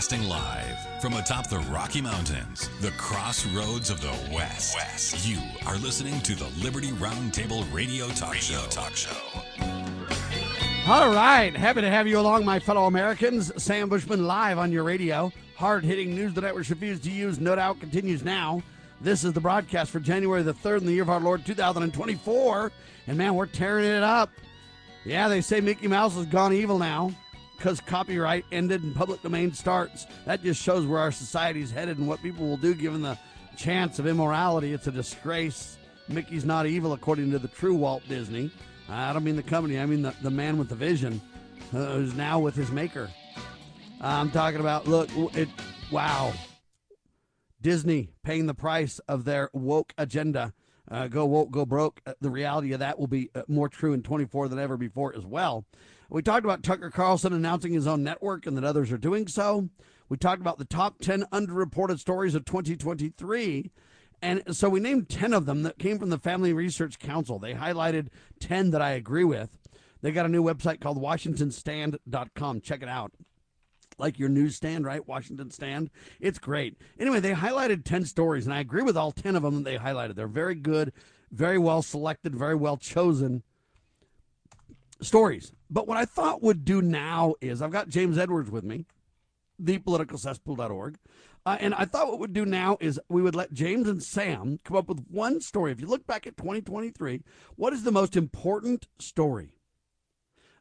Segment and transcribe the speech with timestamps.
[0.00, 4.74] Broadcasting live from atop the Rocky Mountains, the crossroads of the West.
[4.74, 5.28] West.
[5.28, 8.66] You are listening to the Liberty Roundtable Radio Talk radio Show.
[8.70, 9.14] Talk Show.
[10.86, 13.52] All right, happy to have you along, my fellow Americans.
[13.62, 15.30] Sam Bushman live on your radio.
[15.56, 18.62] Hard hitting news the networks refuse to use, no doubt, continues now.
[19.02, 22.72] This is the broadcast for January the 3rd in the year of our Lord 2024.
[23.06, 24.30] And man, we're tearing it up.
[25.04, 27.14] Yeah, they say Mickey Mouse has gone evil now
[27.60, 30.06] because copyright ended and public domain starts.
[30.24, 33.18] That just shows where our society is headed and what people will do given the
[33.54, 34.72] chance of immorality.
[34.72, 35.76] It's a disgrace.
[36.08, 38.50] Mickey's not evil according to the true Walt Disney.
[38.88, 41.20] I don't mean the company, I mean the, the man with the vision
[41.74, 43.10] uh, who's now with his maker.
[44.00, 45.50] I'm talking about, look, it,
[45.92, 46.32] wow.
[47.60, 50.54] Disney paying the price of their woke agenda.
[50.90, 52.00] Uh, go woke, go broke.
[52.06, 55.14] Uh, the reality of that will be uh, more true in 24 than ever before
[55.14, 55.66] as well.
[56.10, 59.68] We talked about Tucker Carlson announcing his own network and that others are doing so.
[60.08, 63.70] We talked about the top 10 underreported stories of 2023.
[64.20, 67.38] And so we named 10 of them that came from the Family Research Council.
[67.38, 68.08] They highlighted
[68.40, 69.56] 10 that I agree with.
[70.02, 72.60] They got a new website called WashingtonStand.com.
[72.60, 73.12] Check it out.
[73.96, 75.06] Like your newsstand, right?
[75.06, 75.90] Washington Stand.
[76.18, 76.76] It's great.
[76.98, 79.76] Anyway, they highlighted 10 stories, and I agree with all 10 of them that they
[79.76, 80.16] highlighted.
[80.16, 80.92] They're very good,
[81.30, 83.42] very well selected, very well chosen
[85.02, 85.52] stories.
[85.70, 88.86] But what I thought would do now is I've got James Edwards with me,
[89.62, 90.98] thepoliticalcesspool.org.
[91.46, 94.58] Uh, and I thought what we'd do now is we would let James and Sam
[94.64, 95.72] come up with one story.
[95.72, 97.22] If you look back at 2023,
[97.56, 99.54] what is the most important story?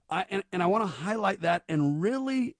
[0.10, 2.56] Uh, and, and I want to highlight that and really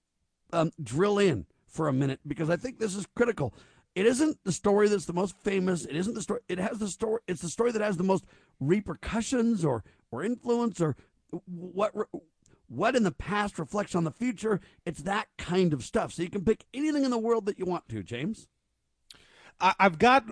[0.52, 3.54] um, drill in for a minute because I think this is critical.
[3.94, 5.84] It isn't the story that's the most famous.
[5.84, 6.40] It isn't the story.
[6.48, 7.20] It has the story.
[7.26, 8.24] It's the story that has the most
[8.60, 10.96] repercussions or or influence or
[11.46, 11.92] what
[12.70, 14.60] what in the past reflects on the future.
[14.86, 16.12] It's that kind of stuff.
[16.12, 18.46] So you can pick anything in the world that you want to, James.
[19.60, 20.24] I, have got.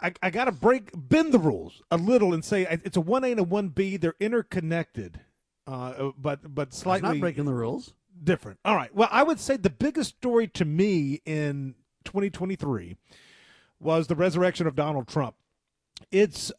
[0.00, 3.24] I, I got to break bend the rules a little and say it's a one
[3.24, 3.96] A and a one B.
[3.96, 5.20] They're interconnected,
[5.66, 7.94] uh, but but slightly not breaking the rules.
[8.22, 8.58] Different.
[8.64, 8.92] All right.
[8.94, 11.74] Well, I would say the biggest story to me in
[12.04, 12.96] 2023
[13.80, 15.36] was the resurrection of Donald Trump.
[16.10, 16.50] It's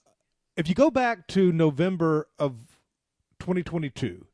[0.56, 2.56] if you go back to November of
[3.40, 4.26] 2022,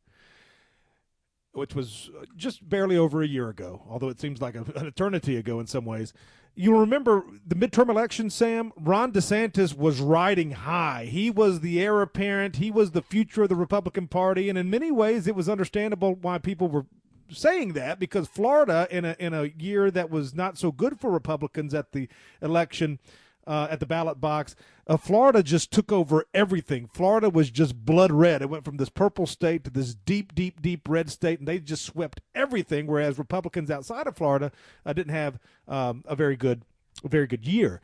[1.55, 5.37] which was uh, just barely over a year ago, although it seems like an eternity
[5.37, 6.13] ago in some ways.
[6.57, 8.71] You remember the midterm election, Sam?
[8.77, 11.05] Ron DeSantis was riding high.
[11.05, 12.55] He was the heir apparent.
[12.57, 14.47] He was the future of the Republican Party.
[14.47, 16.85] And in many ways, it was understandable why people were
[17.29, 21.11] saying that because Florida, in a, in a year that was not so good for
[21.11, 22.07] Republicans at the
[22.41, 22.99] election,
[23.47, 24.55] uh, at the ballot box.
[24.87, 26.87] Uh, Florida just took over everything.
[26.87, 28.41] Florida was just blood red.
[28.41, 31.59] It went from this purple state to this deep, deep, deep red state, and they
[31.59, 32.87] just swept everything.
[32.87, 34.51] Whereas Republicans outside of Florida
[34.85, 36.63] uh, didn't have um, a very good,
[37.03, 37.81] a very good year,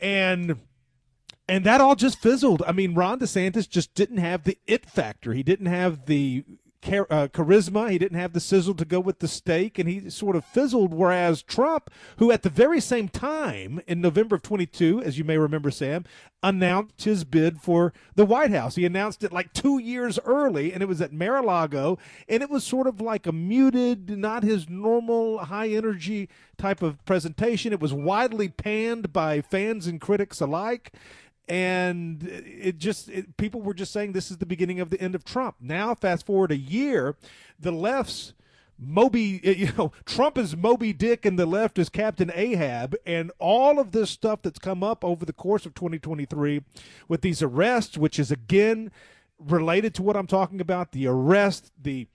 [0.00, 0.56] and
[1.48, 2.62] and that all just fizzled.
[2.66, 5.32] I mean, Ron DeSantis just didn't have the it factor.
[5.32, 6.44] He didn't have the
[6.86, 7.90] char- uh, charisma.
[7.90, 10.94] He didn't have the sizzle to go with the steak, and he sort of fizzled.
[10.94, 15.38] Whereas Trump, who at the very same time in November of 22, as you may
[15.38, 16.04] remember, Sam,
[16.42, 18.76] announced his bid for the White House.
[18.76, 21.98] He announced it like two years early, and it was at Mar-a-Lago,
[22.28, 27.04] and it was sort of like a muted, not his normal high energy type of
[27.04, 27.72] presentation.
[27.72, 30.92] It was widely panned by fans and critics alike
[31.48, 35.14] and it just it, people were just saying this is the beginning of the end
[35.14, 35.56] of Trump.
[35.60, 37.16] Now, fast forward a year,
[37.58, 38.34] the left's
[38.78, 43.32] Moby, eh, you know, Trump is Moby Dick and the left is Captain Ahab, and
[43.38, 46.62] all of this stuff that's come up over the course of 2023
[47.08, 48.90] with these arrests, which is again
[49.38, 52.08] related to what I'm talking about the arrest, the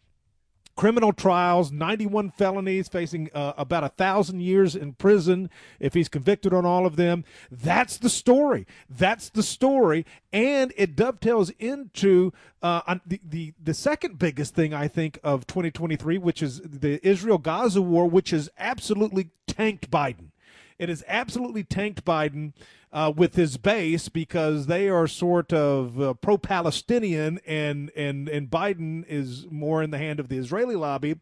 [0.76, 5.50] criminal trials, 91 felonies, facing uh, about a thousand years in prison
[5.80, 7.23] if he's convicted on all of them.
[7.50, 8.66] That's the story.
[8.90, 14.88] That's the story, and it dovetails into uh, the, the the second biggest thing I
[14.88, 20.32] think of 2023, which is the Israel Gaza war, which has absolutely tanked Biden.
[20.78, 22.53] It has absolutely tanked Biden
[22.93, 29.05] uh, with his base because they are sort of uh, pro-Palestinian, and and and Biden
[29.08, 31.17] is more in the hand of the Israeli lobby,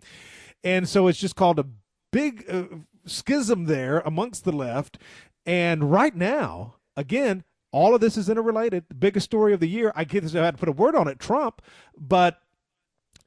[0.64, 1.66] and so it's just called a
[2.12, 2.64] big uh,
[3.06, 4.98] schism there amongst the left.
[5.46, 8.86] And right now, again, all of this is interrelated.
[8.88, 11.08] The biggest story of the year, I guess I had to put a word on
[11.08, 11.62] it, Trump,
[11.98, 12.42] but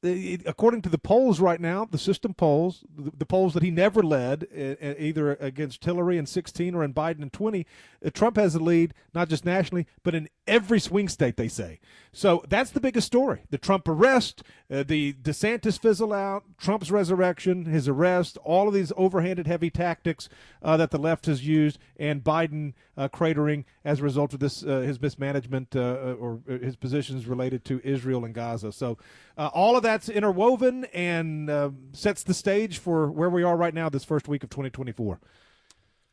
[0.05, 4.47] according to the polls right now, the system polls, the, polls that he never led,
[4.53, 7.65] uh, either against Hillary in 16 or in Biden in 20,
[8.05, 11.79] uh, Trump has the lead, not just nationally, but in every swing state, they say.
[12.13, 13.43] So that's the biggest story.
[13.51, 18.91] The Trump arrest, uh, the DeSantis fizzle out, Trump's resurrection, his arrest, all of these
[18.93, 20.29] overhanded heavy tactics
[20.63, 24.65] uh, that the left has used, and Biden uh, cratering as a result of this,
[24.65, 28.73] uh, his mismanagement or his positions related to Israel and Gaza.
[28.73, 28.99] So
[29.39, 33.75] all of that that's interwoven and uh, sets the stage for where we are right
[33.75, 35.21] now this first week of 2024.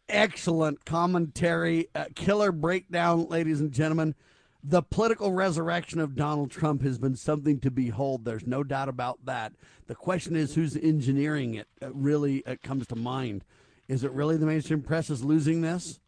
[0.10, 4.16] Excellent commentary, uh, killer breakdown, ladies and gentlemen.
[4.62, 8.26] The political resurrection of Donald Trump has been something to behold.
[8.26, 9.54] There's no doubt about that.
[9.88, 11.70] The question is who's engineering it.
[11.82, 13.46] it really it comes to mind.
[13.88, 16.02] Is it really the mainstream press is losing this,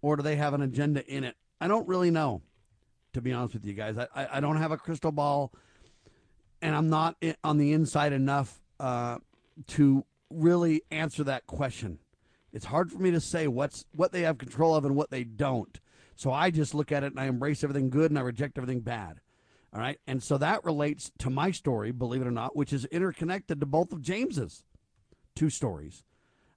[0.00, 1.34] or do they have an agenda in it?
[1.60, 2.42] I don't really know,
[3.14, 3.98] to be honest with you guys.
[3.98, 5.52] I, I, I don't have a crystal ball
[6.62, 9.18] and I'm not on the inside enough uh,
[9.68, 11.98] to really answer that question.
[12.52, 15.24] It's hard for me to say what's what they have control of and what they
[15.24, 15.80] don't.
[16.16, 18.80] So I just look at it and I embrace everything good and I reject everything
[18.80, 19.20] bad.
[19.72, 19.98] All right.
[20.06, 23.66] And so that relates to my story, believe it or not, which is interconnected to
[23.66, 24.64] both of James's
[25.36, 26.02] two stories.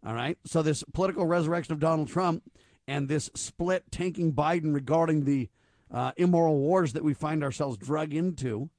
[0.05, 0.37] All right.
[0.45, 2.43] So this political resurrection of Donald Trump
[2.87, 5.49] and this split tanking Biden regarding the
[5.91, 8.69] uh, immoral wars that we find ourselves drug into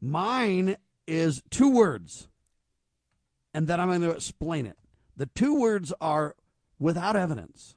[0.00, 0.76] Mine
[1.06, 2.28] is two words,
[3.52, 4.76] and then I'm going to explain it.
[5.16, 6.36] The two words are
[6.78, 7.76] without evidence.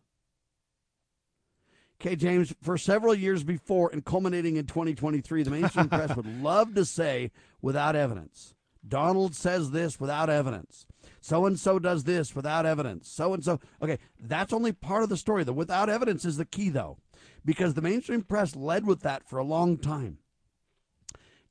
[2.00, 6.76] Okay, James, for several years before and culminating in 2023, the mainstream press would love
[6.76, 7.32] to say
[7.62, 8.54] without evidence.
[8.86, 10.86] Donald says this without evidence.
[11.22, 13.10] So and so does this without evidence.
[13.10, 13.62] So and so.
[13.82, 15.46] Okay, that's only part of the story.
[15.46, 16.98] The without evidence is the key, though,
[17.46, 20.18] because the mainstream press led with that for a long time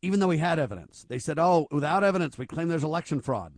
[0.03, 1.07] even though we had evidence.
[1.09, 3.55] They said, oh, without evidence, we claim there's election fraud.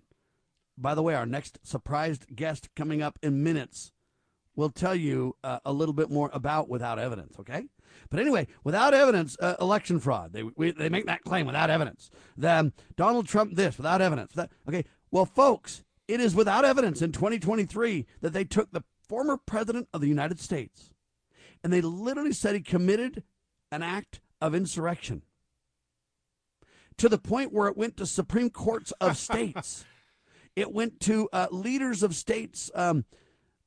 [0.76, 3.92] By the way, our next surprised guest coming up in minutes
[4.56, 7.64] will tell you uh, a little bit more about without evidence, okay?
[8.10, 10.32] But anyway, without evidence, uh, election fraud.
[10.32, 12.10] They, we, they make that claim without evidence.
[12.36, 14.32] Then Donald Trump this, without evidence.
[14.34, 19.36] That, okay, well, folks, it is without evidence in 2023 that they took the former
[19.36, 20.90] president of the United States
[21.64, 23.24] and they literally said he committed
[23.72, 25.22] an act of insurrection
[26.98, 29.84] to the point where it went to Supreme Courts of states.
[30.56, 33.04] it went to uh, leaders of states, um,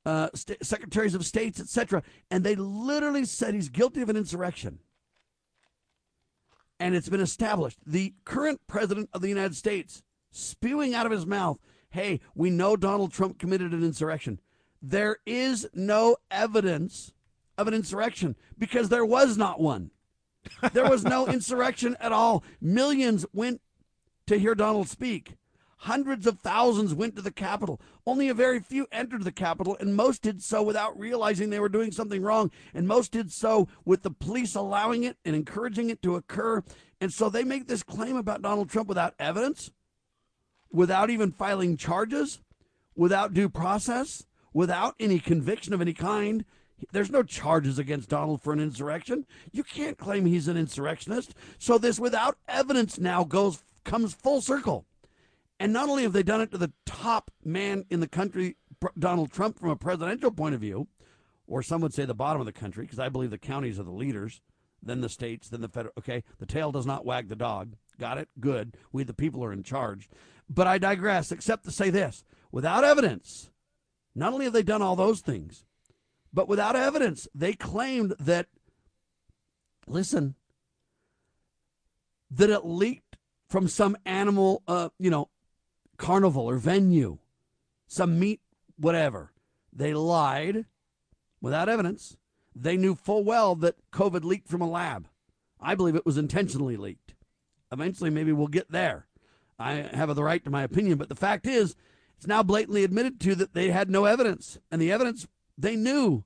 [0.05, 2.03] uh, st- secretaries of states, etc.
[2.31, 4.79] And they literally said he's guilty of an insurrection.
[6.79, 7.79] And it's been established.
[7.85, 11.57] The current president of the United States spewing out of his mouth,
[11.89, 14.39] hey, we know Donald Trump committed an insurrection.
[14.81, 17.13] There is no evidence
[17.57, 19.89] of an insurrection because there was not one.
[20.73, 22.43] There was no insurrection at all.
[22.61, 23.61] Millions went
[24.27, 25.35] to hear Donald speak.
[25.81, 27.79] Hundreds of thousands went to the Capitol.
[28.05, 31.69] Only a very few entered the Capitol, and most did so without realizing they were
[31.69, 32.51] doing something wrong.
[32.73, 36.63] And most did so with the police allowing it and encouraging it to occur.
[36.99, 39.69] And so they make this claim about Donald Trump without evidence,
[40.71, 42.41] without even filing charges,
[42.95, 46.43] without due process, without any conviction of any kind.
[46.91, 49.25] There's no charges against Donald for an insurrection.
[49.51, 51.33] You can't claim he's an insurrectionist.
[51.57, 54.85] So this without evidence now goes comes full circle.
[55.59, 58.57] And not only have they done it to the top man in the country,
[58.99, 60.87] Donald Trump, from a presidential point of view,
[61.47, 63.83] or some would say the bottom of the country, because I believe the counties are
[63.83, 64.41] the leaders,
[64.83, 65.93] then the states, then the federal.
[65.97, 67.73] Okay, the tail does not wag the dog.
[67.99, 68.29] Got it?
[68.39, 68.77] Good.
[68.91, 70.09] We, the people, are in charge.
[70.49, 73.49] But I digress, except to say this without evidence,
[74.13, 75.65] not only have they done all those things,
[76.33, 77.27] but without evidence.
[77.33, 78.47] They claimed that,
[79.87, 80.35] listen,
[82.31, 83.17] that it leaked
[83.49, 85.29] from some animal, uh, you know,
[85.97, 87.17] carnival or venue,
[87.87, 88.41] some meat,
[88.77, 89.31] whatever.
[89.73, 90.65] They lied
[91.41, 92.17] without evidence.
[92.55, 95.07] They knew full well that COVID leaked from a lab.
[95.59, 97.15] I believe it was intentionally leaked.
[97.71, 99.07] Eventually, maybe we'll get there.
[99.59, 101.75] I have the right to my opinion, but the fact is,
[102.15, 106.23] it's now blatantly admitted to that they had no evidence, and the evidence they knew,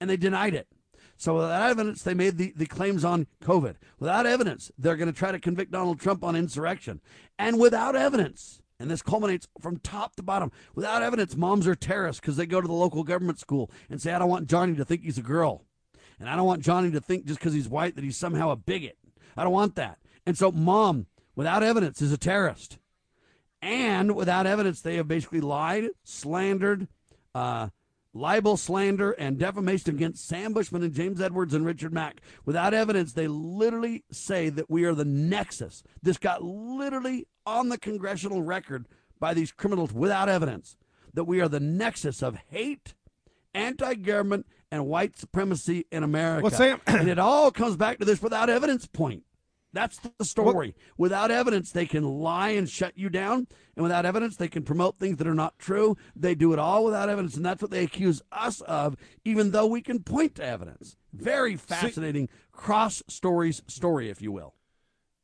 [0.00, 0.68] and they denied it.
[1.16, 3.74] So without evidence, they made the, the claims on COVID.
[3.98, 7.00] Without evidence, they're going to try to convict Donald Trump on insurrection.
[7.38, 12.20] And without evidence, and this culminates from top to bottom, without evidence, moms are terrorists
[12.20, 14.84] because they go to the local government school and say, I don't want Johnny to
[14.84, 15.64] think he's a girl.
[16.20, 18.56] And I don't want Johnny to think just because he's white that he's somehow a
[18.56, 18.96] bigot.
[19.36, 19.98] I don't want that.
[20.24, 22.78] And so, mom, without evidence, is a terrorist.
[23.60, 26.86] And without evidence, they have basically lied, slandered,
[27.34, 27.68] uh,
[28.18, 32.20] libel, slander, and defamation against Sam Bushman and James Edwards and Richard Mack.
[32.44, 35.82] Without evidence, they literally say that we are the nexus.
[36.02, 38.86] This got literally on the congressional record
[39.20, 40.76] by these criminals without evidence
[41.14, 42.94] that we are the nexus of hate,
[43.54, 46.42] anti government, and white supremacy in America.
[46.42, 49.24] Well, Sam- and it all comes back to this without evidence point.
[49.72, 50.74] That's the story.
[50.96, 53.46] without evidence, they can lie and shut you down.
[53.76, 55.96] And without evidence, they can promote things that are not true.
[56.16, 57.36] They do it all without evidence.
[57.36, 60.96] And that's what they accuse us of, even though we can point to evidence.
[61.12, 64.54] Very fascinating cross stories story, if you will.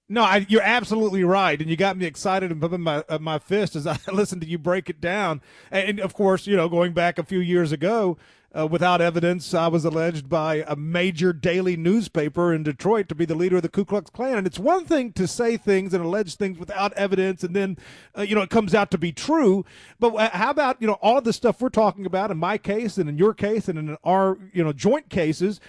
[0.07, 3.39] No, I, you're absolutely right, and you got me excited and pumping my uh, my
[3.39, 5.41] fist as I listened to you break it down.
[5.71, 8.19] And, and of course, you know, going back a few years ago,
[8.57, 13.25] uh, without evidence, I was alleged by a major daily newspaper in Detroit to be
[13.25, 14.39] the leader of the Ku Klux Klan.
[14.39, 17.77] And it's one thing to say things and allege things without evidence, and then
[18.17, 19.65] uh, you know it comes out to be true.
[19.99, 23.09] But how about you know all the stuff we're talking about in my case and
[23.09, 25.61] in your case and in our you know joint cases?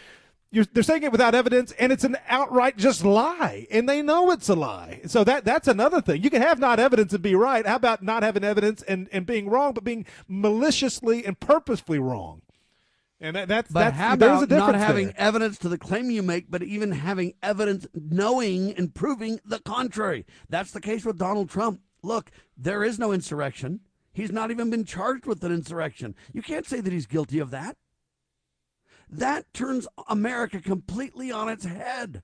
[0.52, 4.32] You're, they're saying it without evidence, and it's an outright just lie, and they know
[4.32, 5.02] it's a lie.
[5.06, 6.24] So that that's another thing.
[6.24, 7.66] You can have not evidence and be right.
[7.66, 12.42] How about not having evidence and, and being wrong, but being maliciously and purposefully wrong?
[13.26, 15.16] And that, that's But that's how there's a about not having there.
[15.20, 20.28] evidence to the claim you make, but even having evidence knowing and proving the contrary?
[20.48, 21.82] That's the case with Donald Trump.
[22.04, 23.80] Look, there is no insurrection.
[24.14, 26.14] He's not even been charged with an insurrection.
[26.34, 27.78] You can't say that he's guilty of that.
[29.10, 32.22] That turns America completely on its head.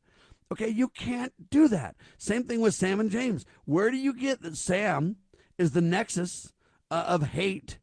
[0.52, 1.96] Okay, you can't do that.
[2.20, 3.44] Same thing with Sam and James.
[3.66, 5.16] Where do you get that Sam
[5.58, 6.54] is the nexus
[6.92, 7.80] uh, of hate,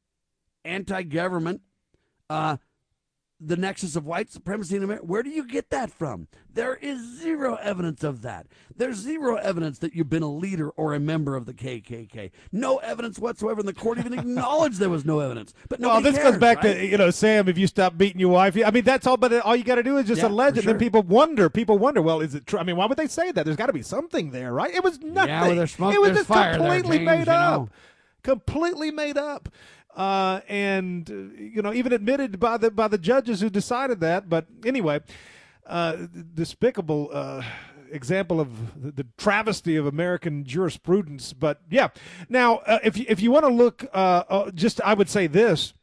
[0.64, 1.62] anti government,
[2.30, 2.58] uh,
[3.40, 5.07] the nexus of white supremacy in America.
[5.07, 6.26] Where do you get that from?
[6.52, 8.47] There is zero evidence of that.
[8.76, 12.33] There's zero evidence that you've been a leader or a member of the KKK.
[12.50, 15.54] No evidence whatsoever, and the court even acknowledged there was no evidence.
[15.68, 17.49] But no, Well, this goes back to you know Sam.
[17.49, 19.16] If you stop beating your wife, I mean that's all.
[19.16, 20.64] But all you got to do is just Yeah, allege it.
[20.64, 21.49] Then people wonder.
[21.49, 22.02] People wonder.
[22.02, 22.59] Well, is it true?
[22.59, 23.45] I mean, why would they say that?
[23.45, 24.75] There's got to be something there, right?
[24.75, 25.40] It was nothing.
[25.40, 27.61] where there's smoke, it was just fire there, completely James, made up.
[27.61, 27.68] know.
[28.25, 29.49] Completely made up.
[29.99, 34.28] Uh, and uh, you know, even admitted by the by the judges who decided that.
[34.28, 35.00] But anyway,
[35.67, 37.43] uh, despicable uh,
[37.90, 41.33] example of the, the travesty of American jurisprudence.
[41.33, 41.88] But yeah,
[42.28, 45.75] now uh, if you, if you want to look, uh, just I would say this: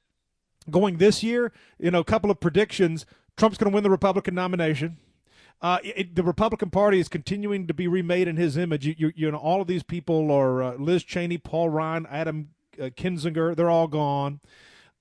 [0.72, 3.06] going this year, you know, a couple of predictions.
[3.36, 4.96] Trump's going to win the Republican nomination.
[5.62, 8.86] Uh, it, the Republican Party is continuing to be remade in his image.
[8.88, 12.50] You, you, you know, all of these people are uh, Liz Cheney, Paul Ryan, Adam
[12.78, 13.56] Kinzinger.
[13.56, 14.40] They're all gone.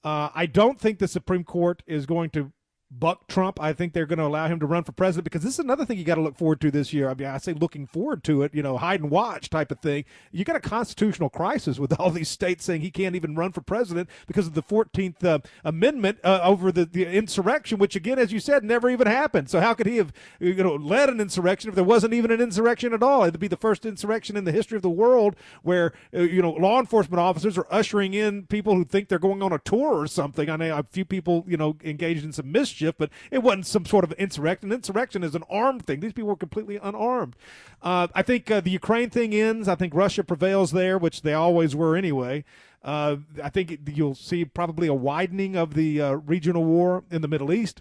[0.02, 2.52] Uh, I don't think the Supreme Court is going to
[2.98, 3.60] buck Trump.
[3.60, 5.84] I think they're going to allow him to run for president because this is another
[5.84, 7.08] thing you got to look forward to this year.
[7.08, 9.80] I mean, I say looking forward to it, you know, hide and watch type of
[9.80, 10.04] thing.
[10.32, 13.60] You got a constitutional crisis with all these states saying he can't even run for
[13.60, 18.32] president because of the 14th uh, Amendment uh, over the, the insurrection, which again, as
[18.32, 19.50] you said, never even happened.
[19.50, 22.40] So how could he have, you know, led an insurrection if there wasn't even an
[22.40, 23.24] insurrection at all?
[23.24, 26.52] It'd be the first insurrection in the history of the world where, uh, you know,
[26.52, 30.06] law enforcement officers are ushering in people who think they're going on a tour or
[30.06, 30.48] something.
[30.48, 33.84] I know a few people, you know, engaged in some mischief, but it wasn't some
[33.84, 34.72] sort of insurrection.
[34.72, 36.00] Insurrection is an armed thing.
[36.00, 37.36] These people were completely unarmed.
[37.82, 39.68] Uh, I think uh, the Ukraine thing ends.
[39.68, 42.44] I think Russia prevails there, which they always were anyway.
[42.82, 47.28] Uh, I think you'll see probably a widening of the uh, regional war in the
[47.28, 47.80] Middle East.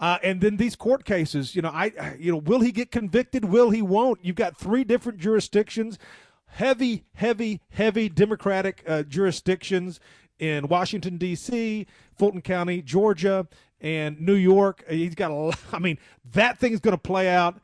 [0.00, 3.44] Uh, and then these court cases, you know, I, you know, will he get convicted?
[3.44, 4.24] Will he won't?
[4.24, 5.98] You've got three different jurisdictions,
[6.46, 10.00] heavy, heavy, heavy Democratic uh, jurisdictions
[10.38, 11.86] in Washington D.C.,
[12.16, 13.46] Fulton County, Georgia,
[13.84, 14.82] and New York.
[14.88, 15.98] Uh, He's got a, lot, I mean,
[16.32, 17.60] that thing's going to play out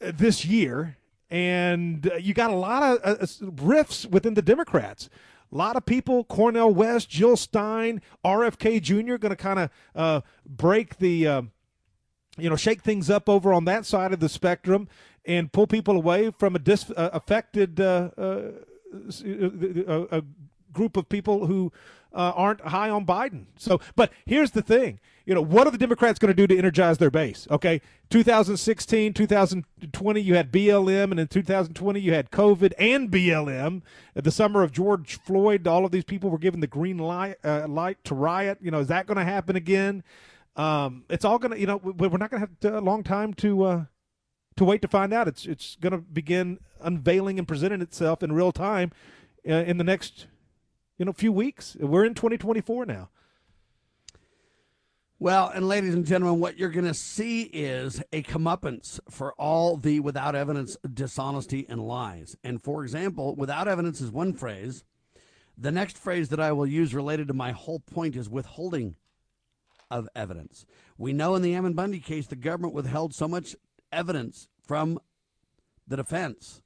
[0.00, 0.98] uh, this year,
[1.30, 3.26] and uh, you got a lot of uh,
[3.64, 5.08] rifts within the Democrats.
[5.50, 10.20] A lot of people, Cornel West, Jill Stein, RFK Jr., going to kind of uh,
[10.46, 11.26] break the.
[11.26, 11.42] Uh,
[12.38, 14.88] you know, shake things up over on that side of the spectrum
[15.26, 17.20] and pull people away from a dis- uh,
[20.72, 21.70] group of people who
[22.14, 23.46] uh, aren't high on Biden.
[23.56, 25.00] So, but here's the thing.
[25.24, 27.46] You know, what are the Democrats going to do to energize their base?
[27.50, 33.82] Okay, 2016, 2020, you had BLM, and in 2020, you had COVID and BLM.
[34.16, 37.36] At the summer of George Floyd, all of these people were given the green light,
[37.44, 38.58] uh, light to riot.
[38.60, 40.02] You know, is that going to happen again?
[40.56, 43.02] Um, it's all going to, you know, we- we're not going to have a long
[43.04, 43.84] time to uh,
[44.56, 45.28] to wait to find out.
[45.28, 48.90] It's it's going to begin unveiling and presenting itself in real time
[49.48, 50.26] uh, in the next,
[50.98, 51.76] you know, few weeks.
[51.78, 53.08] We're in 2024 now.
[55.18, 59.76] Well, and ladies and gentlemen, what you're going to see is a comeuppance for all
[59.76, 62.36] the without evidence dishonesty and lies.
[62.42, 64.82] And for example, without evidence is one phrase.
[65.56, 68.96] The next phrase that I will use related to my whole point is withholding
[69.92, 70.66] of evidence.
[70.98, 73.54] We know in the Ammon Bundy case, the government withheld so much
[73.92, 74.98] evidence from
[75.86, 76.62] the defense.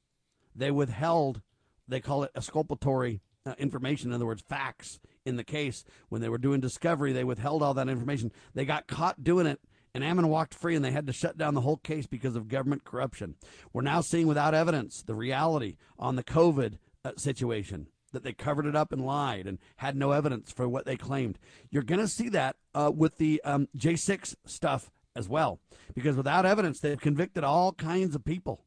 [0.55, 1.43] They withheld,
[1.87, 5.85] they call it exculpatory uh, information, in other words, facts in the case.
[6.09, 8.33] When they were doing discovery, they withheld all that information.
[8.55, 9.61] They got caught doing it,
[9.95, 12.49] and Ammon walked free, and they had to shut down the whole case because of
[12.49, 13.37] government corruption.
[13.73, 18.67] We're now seeing without evidence the reality on the COVID uh, situation that they covered
[18.67, 21.39] it up and lied and had no evidence for what they claimed.
[21.71, 25.61] You're going to see that uh, with the um, J6 stuff as well,
[25.95, 28.65] because without evidence, they've convicted all kinds of people,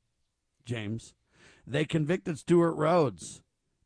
[0.65, 1.13] James.
[1.65, 3.41] They convicted Stewart Rhodes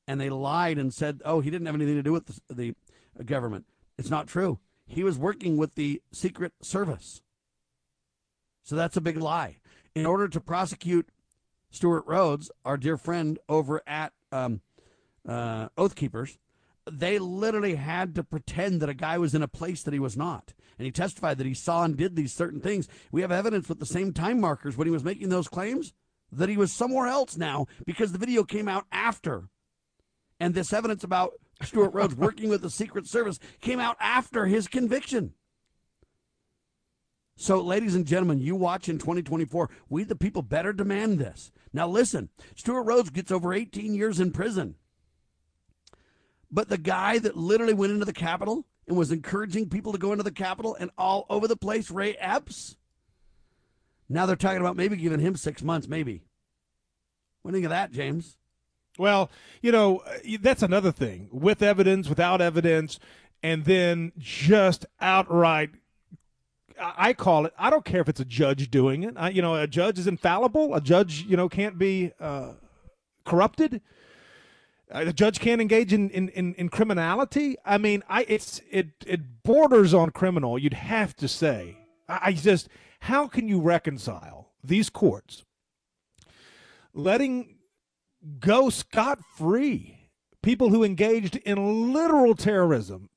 [0.08, 2.76] and they lied and said, oh, he didn't have anything to do with the,
[3.16, 3.66] the government.
[3.98, 4.60] It's not true.
[4.86, 7.22] He was working with the Secret Service.
[8.64, 9.58] So that's a big lie.
[9.96, 11.10] In order to prosecute
[11.70, 14.62] Stewart Rhodes, our dear friend over at um,
[15.28, 16.38] uh, Oath Keepers,
[16.90, 20.18] they literally had to pretend that a guy was in a place that he was
[20.18, 20.54] not.
[20.78, 22.88] And he testified that he saw and did these certain things.
[23.12, 25.94] We have evidence with the same time markers when he was making those claims
[26.32, 29.50] that he was somewhere else now because the video came out after.
[30.44, 34.68] And this evidence about Stewart Rhodes working with the Secret Service came out after his
[34.68, 35.36] conviction.
[37.38, 41.54] So, ladies and gentlemen, you watch in 2024, we the people better demand this.
[41.72, 44.76] Now, listen, Stewart Rhodes gets over 18 years in prison.
[46.52, 50.12] But the guy that literally went into the Capitol and was encouraging people to go
[50.12, 52.76] into the Capitol and all over the place, Ray Epps,
[54.10, 56.26] now they're talking about maybe giving him six months, maybe.
[57.44, 58.36] What do you think of that, James?
[58.98, 59.32] Well,
[59.62, 60.04] you know,
[60.40, 63.00] that's another thing with evidence, without evidence,
[63.42, 65.72] and then just outright.
[66.80, 67.54] I call it.
[67.58, 69.16] I don't care if it's a judge doing it.
[69.18, 70.76] I, you know, a judge is infallible.
[70.76, 72.54] A judge, you know, can't be uh,
[73.26, 73.82] corrupted.
[74.90, 77.56] A judge can't engage in, in, in, in, criminality.
[77.66, 80.60] I mean, I it's it it borders on criminal.
[80.60, 81.78] You'd have to say.
[82.08, 82.70] I, I just
[83.02, 85.44] how can you reconcile these courts
[86.94, 87.53] letting
[88.40, 90.10] go scot free
[90.42, 93.10] people who engaged in literal terrorism,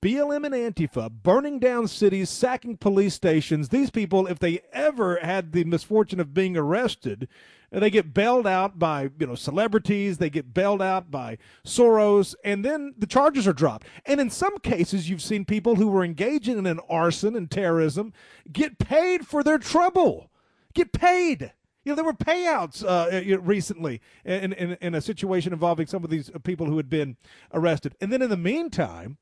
[0.00, 3.70] BLM and Antifa, burning down cities, sacking police stations.
[3.70, 7.26] These people, if they ever had the misfortune of being arrested,
[7.72, 12.64] they get bailed out by you know celebrities they get bailed out by soros and
[12.64, 13.86] then the charges are dropped.
[14.06, 18.12] And in some cases you've seen people who were engaging in an arson and terrorism
[18.52, 20.30] get paid for their trouble
[20.72, 21.52] get paid
[21.84, 26.10] you know, there were payouts uh, recently in, in, in a situation involving some of
[26.10, 27.16] these people who had been
[27.52, 27.94] arrested.
[28.00, 29.18] And then in the meantime,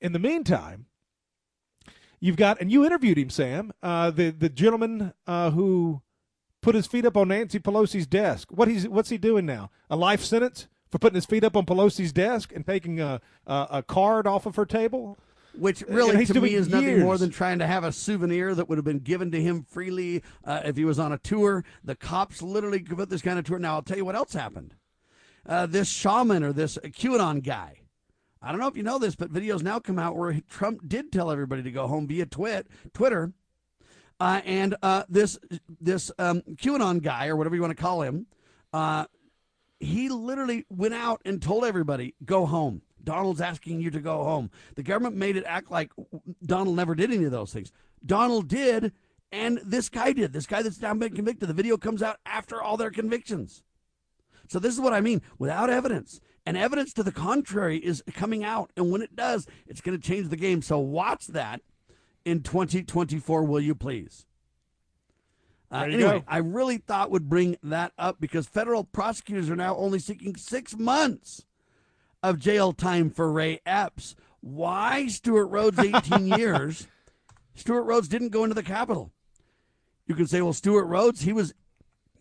[0.00, 0.86] in the meantime,
[2.18, 6.02] you've got, and you interviewed him, Sam, uh, the the gentleman uh, who
[6.62, 8.48] put his feet up on Nancy Pelosi's desk.
[8.50, 9.70] What he's what's he doing now?
[9.90, 13.66] A life sentence for putting his feet up on Pelosi's desk and taking a a,
[13.70, 15.18] a card off of her table.
[15.54, 17.02] Which really, to me, is nothing years.
[17.02, 20.22] more than trying to have a souvenir that would have been given to him freely
[20.44, 21.64] uh, if he was on a tour.
[21.84, 23.58] The cops literally put this kind of tour.
[23.58, 24.74] Now, I'll tell you what else happened.
[25.44, 27.80] Uh, this shaman or this QAnon guy,
[28.40, 31.12] I don't know if you know this, but videos now come out where Trump did
[31.12, 33.32] tell everybody to go home via twit, Twitter
[34.22, 35.36] uh, and uh, this
[35.80, 38.26] this um, QAnon guy or whatever you want to call him,
[38.72, 39.04] uh,
[39.80, 44.50] he literally went out and told everybody, "Go home." Donald's asking you to go home.
[44.76, 45.92] The government made it act like
[46.44, 47.72] Donald never did any of those things.
[48.04, 48.92] Donald did,
[49.30, 50.32] and this guy did.
[50.32, 51.48] This guy that's now been convicted.
[51.48, 53.62] The video comes out after all their convictions.
[54.48, 55.22] So this is what I mean.
[55.38, 59.80] Without evidence, and evidence to the contrary is coming out, and when it does, it's
[59.80, 60.62] going to change the game.
[60.62, 61.60] So watch that
[62.24, 64.26] in 2024, will you please?
[65.70, 66.24] Uh, anyway, go.
[66.28, 70.76] I really thought would bring that up because federal prosecutors are now only seeking six
[70.76, 71.46] months
[72.22, 74.14] of jail time for Ray Epps.
[74.40, 76.86] Why Stewart Rhodes 18 years?
[77.54, 79.12] Stewart Rhodes didn't go into the Capitol.
[80.06, 81.54] You can say, well, Stewart Rhodes, he was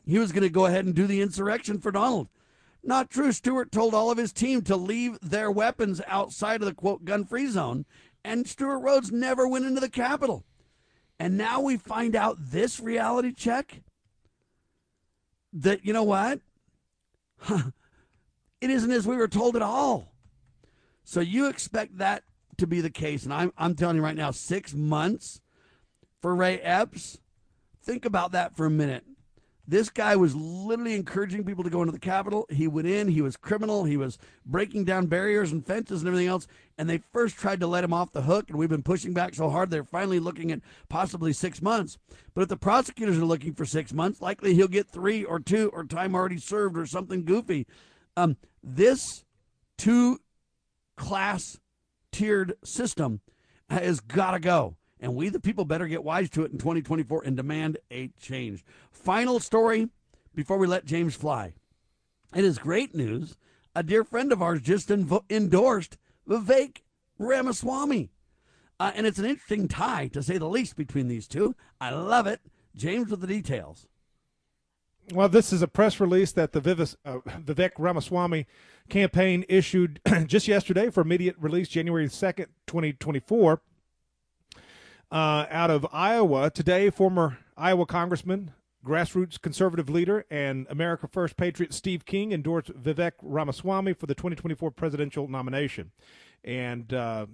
[0.05, 2.27] he was going to go ahead and do the insurrection for Donald.
[2.83, 3.31] Not true.
[3.31, 7.23] Stewart told all of his team to leave their weapons outside of the quote gun
[7.23, 7.85] free zone
[8.23, 10.45] and Stuart Rhodes never went into the Capitol.
[11.19, 13.81] And now we find out this reality check
[15.53, 16.39] that, you know what?
[18.61, 20.13] it isn't as we were told at all.
[21.03, 22.23] So you expect that
[22.57, 23.23] to be the case.
[23.23, 25.41] And I'm, I'm telling you right now, six months
[26.21, 27.19] for Ray Epps.
[27.83, 29.03] Think about that for a minute.
[29.67, 32.45] This guy was literally encouraging people to go into the Capitol.
[32.49, 36.27] He went in, he was criminal, he was breaking down barriers and fences and everything
[36.27, 36.45] else.
[36.77, 39.33] And they first tried to let him off the hook, and we've been pushing back
[39.33, 41.97] so hard they're finally looking at possibly six months.
[42.33, 45.69] But if the prosecutors are looking for six months, likely he'll get three or two
[45.73, 47.65] or time already served or something goofy.
[48.17, 49.23] Um, this
[49.77, 50.19] two
[50.97, 51.59] class
[52.11, 53.21] tiered system
[53.69, 54.75] has got to go.
[54.99, 58.63] And we, the people, better get wise to it in 2024 and demand a change.
[58.91, 59.89] Final story
[60.35, 61.53] before we let James fly.
[62.35, 63.35] It is great news.
[63.75, 65.97] A dear friend of ours just invo- endorsed
[66.29, 66.81] Vivek
[67.17, 68.11] Ramaswamy.
[68.79, 71.55] Uh, and it's an interesting tie, to say the least, between these two.
[71.79, 72.41] I love it.
[72.75, 73.87] James with the details.
[75.13, 78.47] Well, this is a press release that the Vivis, uh, Vivek Ramaswamy
[78.89, 83.61] campaign issued just yesterday for immediate release, January 2nd, 2024.
[85.11, 86.49] Uh, out of Iowa.
[86.49, 88.51] Today, former Iowa Congressman,
[88.85, 94.71] grassroots conservative leader, and America First patriot Steve King endorsed Vivek Ramaswamy for the 2024
[94.71, 95.91] presidential nomination.
[96.45, 97.25] And uh,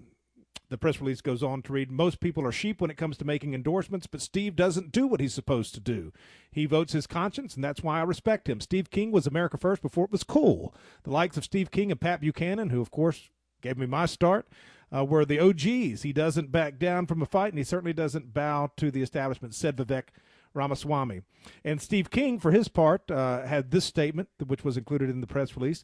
[0.69, 3.25] the press release goes on to read Most people are sheep when it comes to
[3.25, 6.11] making endorsements, but Steve doesn't do what he's supposed to do.
[6.51, 8.59] He votes his conscience, and that's why I respect him.
[8.59, 10.73] Steve King was America First before it was cool.
[11.03, 13.29] The likes of Steve King and Pat Buchanan, who, of course,
[13.61, 14.47] gave me my start,
[14.93, 16.01] uh, were the OGs.
[16.01, 19.55] He doesn't back down from a fight, and he certainly doesn't bow to the establishment,
[19.55, 20.09] said Vivek
[20.53, 21.21] Ramaswamy.
[21.63, 25.27] And Steve King, for his part, uh, had this statement, which was included in the
[25.27, 25.83] press release.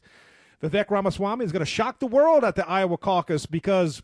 [0.62, 4.02] Vivek Ramaswamy is going to shock the world at the Iowa caucus because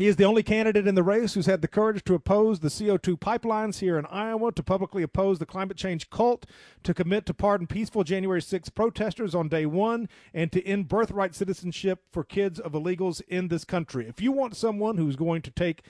[0.00, 2.68] he is the only candidate in the race who's had the courage to oppose the
[2.68, 6.46] CO2 pipelines here in Iowa, to publicly oppose the climate change cult,
[6.84, 11.34] to commit to pardon peaceful January 6 protesters on day one, and to end birthright
[11.34, 14.06] citizenship for kids of illegals in this country.
[14.08, 15.82] If you want someone who's going to take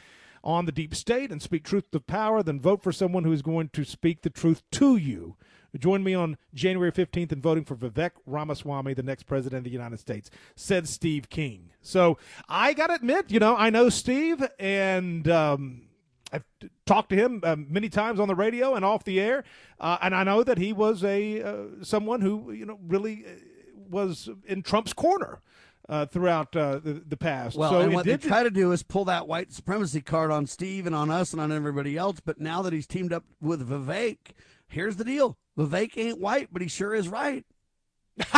[0.42, 3.42] on the deep state and speak truth to power, then vote for someone who is
[3.42, 5.36] going to speak the truth to you.
[5.78, 9.70] Join me on January 15th in voting for Vivek Ramaswamy, the next president of the
[9.70, 11.70] United States, said Steve King.
[11.80, 15.28] So I got to admit, you know, I know Steve and.
[15.28, 15.82] Um,
[16.32, 16.44] I've
[16.86, 19.42] talked to him uh, many times on the radio and off the air,
[19.80, 23.30] uh, and I know that he was a uh, someone who you know really uh,
[23.88, 25.40] was in Trump's corner
[25.88, 27.56] uh, throughout uh, the, the past.
[27.56, 30.30] Well, so and what they did- try to do is pull that white supremacy card
[30.30, 32.20] on Steve and on us and on everybody else.
[32.20, 34.18] But now that he's teamed up with Vivek,
[34.70, 37.44] here's the deal: Vivek ain't white, but he sure is right.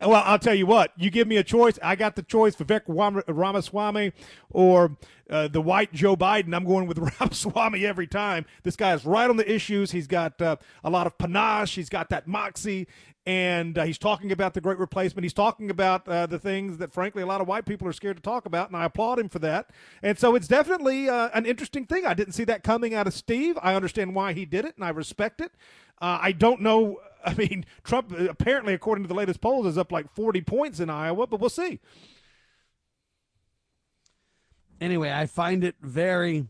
[0.00, 0.92] well, I'll tell you what.
[0.96, 1.78] You give me a choice.
[1.82, 4.12] I got the choice Vivek Ram- Ramaswamy
[4.50, 4.96] or
[5.30, 6.54] uh, the white Joe Biden.
[6.54, 8.44] I'm going with Ramaswamy every time.
[8.62, 9.90] This guy is right on the issues.
[9.90, 11.74] He's got uh, a lot of panache.
[11.74, 12.88] He's got that moxie,
[13.24, 15.24] and uh, he's talking about the great replacement.
[15.24, 18.16] He's talking about uh, the things that, frankly, a lot of white people are scared
[18.16, 19.70] to talk about, and I applaud him for that.
[20.02, 22.04] And so it's definitely uh, an interesting thing.
[22.04, 23.56] I didn't see that coming out of Steve.
[23.62, 25.52] I understand why he did it, and I respect it.
[26.00, 27.00] Uh, I don't know.
[27.24, 30.80] I mean, Trump uh, apparently, according to the latest polls, is up like 40 points
[30.80, 31.78] in Iowa, but we'll see.
[34.80, 36.46] Anyway, I find it very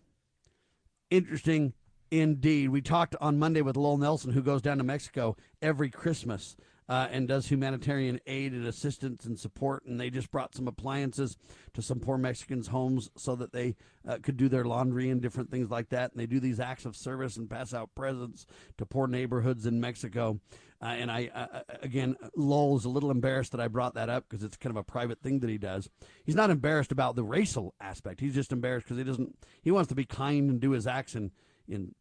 [1.10, 1.74] interesting
[2.12, 2.68] indeed.
[2.68, 7.08] We talked on Monday with Lowell Nelson, who goes down to Mexico every Christmas uh,
[7.10, 9.86] and does humanitarian aid and assistance and support.
[9.86, 11.38] And they just brought some appliances
[11.72, 15.50] to some poor Mexicans' homes so that they uh, could do their laundry and different
[15.50, 16.12] things like that.
[16.12, 18.44] And they do these acts of service and pass out presents
[18.76, 20.38] to poor neighborhoods in Mexico.
[20.82, 24.28] Uh, and I, uh, again, Lowell is a little embarrassed that I brought that up
[24.28, 25.88] because it's kind of a private thing that he does.
[26.24, 28.20] He's not embarrassed about the racial aspect.
[28.20, 29.38] He's just embarrassed because he doesn't.
[29.62, 31.30] He wants to be kind and do his acts in
[31.68, 31.94] in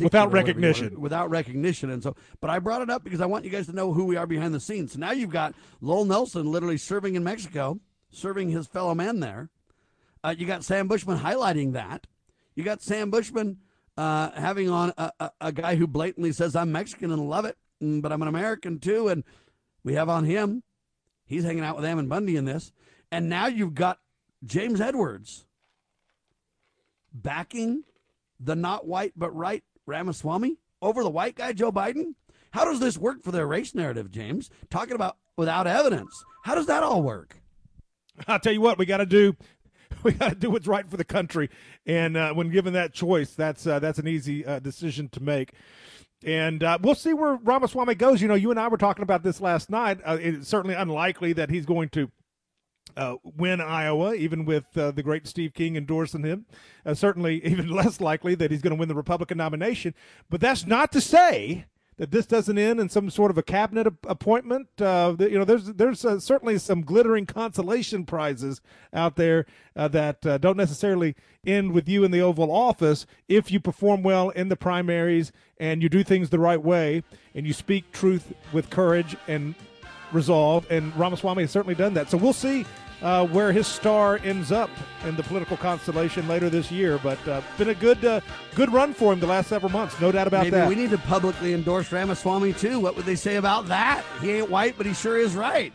[0.00, 1.00] Without or whatever you recognition.
[1.00, 1.90] without recognition.
[1.90, 4.04] And so, but I brought it up because I want you guys to know who
[4.04, 4.92] we are behind the scenes.
[4.92, 9.50] So now you've got Lowell Nelson literally serving in Mexico, serving his fellow man there.
[10.22, 12.06] Uh, you got Sam Bushman highlighting that.
[12.54, 13.58] You got Sam Bushman
[13.96, 17.58] uh, having on a, a, a guy who blatantly says, I'm Mexican and love it,
[17.82, 19.08] mm, but I'm an American too.
[19.08, 19.22] And
[19.82, 20.62] we have on him,
[21.26, 22.72] he's hanging out with Ammon Bundy in this.
[23.12, 23.98] And now you've got
[24.44, 25.44] James Edwards
[27.12, 27.84] backing
[28.44, 32.14] the not white but right Ramaswamy over the white guy, Joe Biden?
[32.52, 34.50] How does this work for their race narrative, James?
[34.70, 36.24] Talking about without evidence.
[36.44, 37.40] How does that all work?
[38.28, 39.36] I'll tell you what, we got to do.
[40.02, 41.48] We got to do what's right for the country,
[41.86, 45.54] and uh, when given that choice, that's uh, that's an easy uh, decision to make.
[46.22, 48.20] And uh, we'll see where Ramaswamy goes.
[48.20, 50.00] You know, you and I were talking about this last night.
[50.04, 52.10] Uh, it's certainly unlikely that he's going to
[52.96, 56.46] uh, win Iowa, even with uh, the great Steve King endorsing him.
[56.84, 59.94] Uh, certainly, even less likely that he's going to win the Republican nomination.
[60.30, 63.86] But that's not to say that this doesn't end in some sort of a cabinet
[63.86, 64.68] ap- appointment.
[64.80, 68.60] Uh, that, you know, there's there's uh, certainly some glittering consolation prizes
[68.92, 71.14] out there uh, that don't necessarily
[71.46, 75.82] end with you in the Oval Office if you perform well in the primaries and
[75.82, 77.02] you do things the right way
[77.34, 79.54] and you speak truth with courage and
[80.14, 80.66] resolve.
[80.70, 82.10] And Ramaswamy has certainly done that.
[82.10, 82.64] So we'll see
[83.02, 84.70] uh, where his star ends up
[85.06, 86.98] in the political constellation later this year.
[87.02, 88.20] But uh, been a good uh,
[88.54, 90.68] good run for him the last several months, no doubt about Maybe that.
[90.68, 92.80] we need to publicly endorse Ramaswamy too.
[92.80, 94.04] What would they say about that?
[94.20, 95.72] He ain't white, but he sure is right.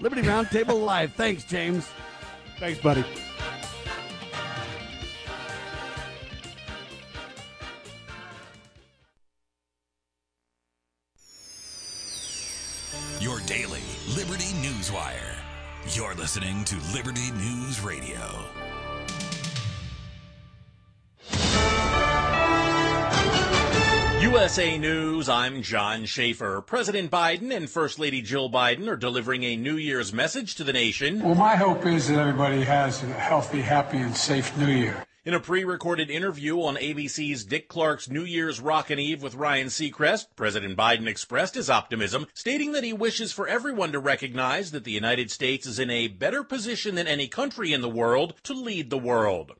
[0.00, 1.12] Liberty Roundtable Live.
[1.14, 1.88] Thanks, James.
[2.58, 3.04] Thanks, buddy.
[13.46, 13.80] Daily
[14.14, 15.36] Liberty News Wire.
[15.92, 18.20] You're listening to Liberty News Radio.
[24.20, 26.60] USA News, I'm John Schaefer.
[26.60, 30.74] President Biden and First Lady Jill Biden are delivering a New Year's message to the
[30.74, 31.22] nation.
[31.22, 35.06] Well, my hope is that everybody has a healthy, happy, and safe New Year.
[35.26, 40.26] In a pre-recorded interview on ABC's Dick Clark's New Year's Rockin' Eve with Ryan Seacrest,
[40.36, 44.92] President Biden expressed his optimism, stating that he wishes for everyone to recognize that the
[44.92, 48.90] United States is in a better position than any country in the world to lead
[48.90, 49.52] the world.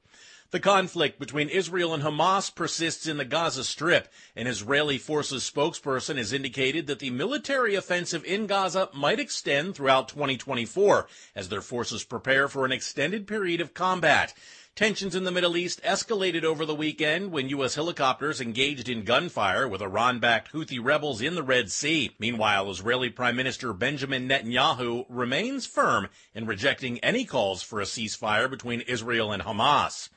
[0.50, 4.06] The conflict between Israel and Hamas persists in the Gaza Strip.
[4.36, 10.08] An Israeli forces spokesperson has indicated that the military offensive in Gaza might extend throughout
[10.10, 14.34] 2024 as their forces prepare for an extended period of combat.
[14.76, 17.76] Tensions in the Middle East escalated over the weekend when U.S.
[17.76, 22.10] helicopters engaged in gunfire with Iran backed Houthi rebels in the Red Sea.
[22.18, 28.50] Meanwhile, Israeli Prime Minister Benjamin Netanyahu remains firm in rejecting any calls for a ceasefire
[28.50, 30.08] between Israel and Hamas.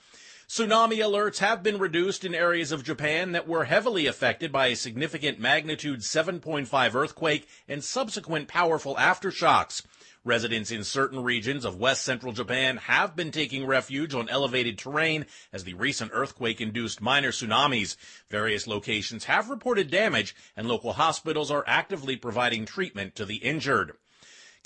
[0.50, 4.76] Tsunami alerts have been reduced in areas of Japan that were heavily affected by a
[4.76, 9.84] significant magnitude 7.5 earthquake and subsequent powerful aftershocks.
[10.28, 15.26] Residents in certain regions of west central Japan have been taking refuge on elevated terrain
[15.54, 17.96] as the recent earthquake induced minor tsunamis.
[18.30, 23.94] Various locations have reported damage and local hospitals are actively providing treatment to the injured.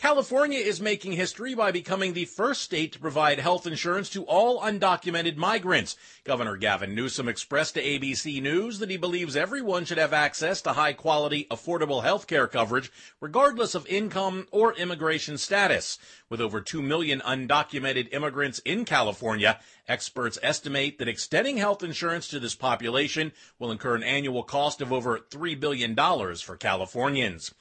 [0.02, 4.60] California is making history by becoming the first state to provide health insurance to all
[4.60, 5.96] undocumented migrants.
[6.24, 10.74] Governor Gavin Newsom expressed to ABC News that he believes everyone should have access to
[10.74, 16.00] high quality, affordable health care coverage, regardless of income or immigration status.
[16.30, 22.40] With over 2 million undocumented immigrants in California, experts estimate that extending health insurance to
[22.40, 27.54] this population will incur an annual cost of over $3 billion for Californians.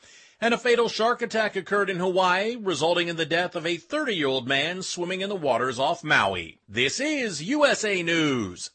[0.43, 4.15] And a fatal shark attack occurred in Hawaii, resulting in the death of a 30
[4.15, 6.61] year old man swimming in the waters off Maui.
[6.67, 8.71] This is USA News.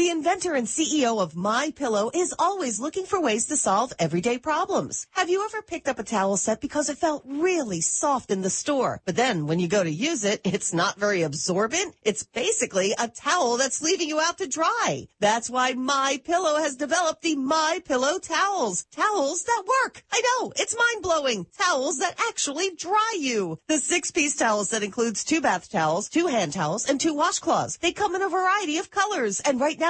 [0.00, 4.38] The inventor and CEO of My Pillow is always looking for ways to solve everyday
[4.38, 5.06] problems.
[5.10, 8.48] Have you ever picked up a towel set because it felt really soft in the
[8.48, 11.96] store, but then when you go to use it, it's not very absorbent?
[12.02, 15.06] It's basically a towel that's leaving you out to dry.
[15.18, 18.86] That's why My Pillow has developed the My Pillow towels.
[18.90, 20.02] Towels that work.
[20.10, 21.44] I know, it's mind-blowing.
[21.58, 23.58] Towels that actually dry you.
[23.66, 27.78] The six-piece towel set includes two bath towels, two hand towels, and two washcloths.
[27.80, 29.89] They come in a variety of colors, and right now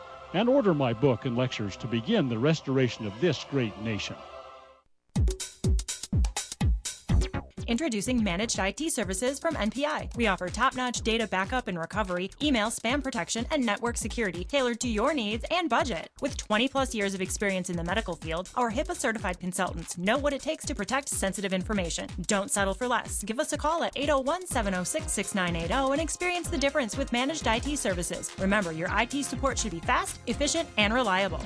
[0.33, 4.15] and order my book and lectures to begin the restoration of this great nation.
[7.71, 10.13] Introducing Managed IT Services from NPI.
[10.17, 14.81] We offer top notch data backup and recovery, email spam protection, and network security tailored
[14.81, 16.09] to your needs and budget.
[16.19, 20.17] With 20 plus years of experience in the medical field, our HIPAA certified consultants know
[20.17, 22.09] what it takes to protect sensitive information.
[22.27, 23.23] Don't settle for less.
[23.23, 27.79] Give us a call at 801 706 6980 and experience the difference with Managed IT
[27.79, 28.29] Services.
[28.37, 31.39] Remember, your IT support should be fast, efficient, and reliable.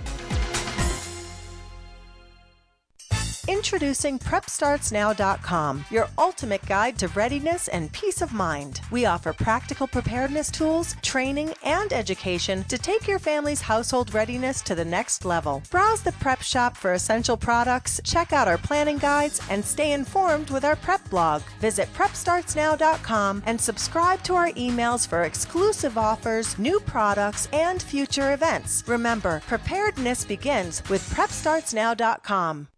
[3.47, 8.81] Introducing PrepStartsNow.com, your ultimate guide to readiness and peace of mind.
[8.89, 14.73] We offer practical preparedness tools, training, and education to take your family's household readiness to
[14.73, 15.61] the next level.
[15.69, 20.49] Browse the prep shop for essential products, check out our planning guides, and stay informed
[20.49, 21.43] with our prep blog.
[21.61, 28.83] Visit PrepStartsNow.com and subscribe to our emails for exclusive offers, new products, and future events.
[28.87, 32.69] Remember, preparedness begins with PrepStartsNow.com.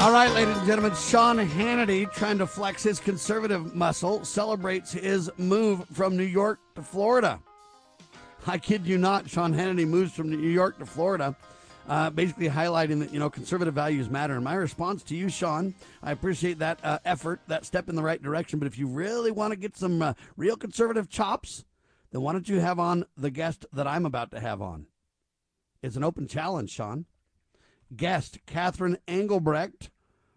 [0.00, 5.30] All right, ladies and gentlemen, Sean Hannity, trying to flex his conservative muscle, celebrates his
[5.36, 7.38] move from New York to Florida.
[8.46, 11.36] I kid you not, Sean Hannity moves from New York to Florida,
[11.88, 14.34] uh, basically highlighting that, you know, conservative values matter.
[14.34, 18.02] And my response to you, Sean, I appreciate that uh, effort, that step in the
[18.02, 18.58] right direction.
[18.58, 21.64] But if you really want to get some uh, real conservative chops,
[22.12, 24.86] then why don't you have on the guest that I'm about to have on?
[25.82, 27.06] It's an open challenge, Sean
[27.94, 29.90] guest, Catherine Engelbrecht,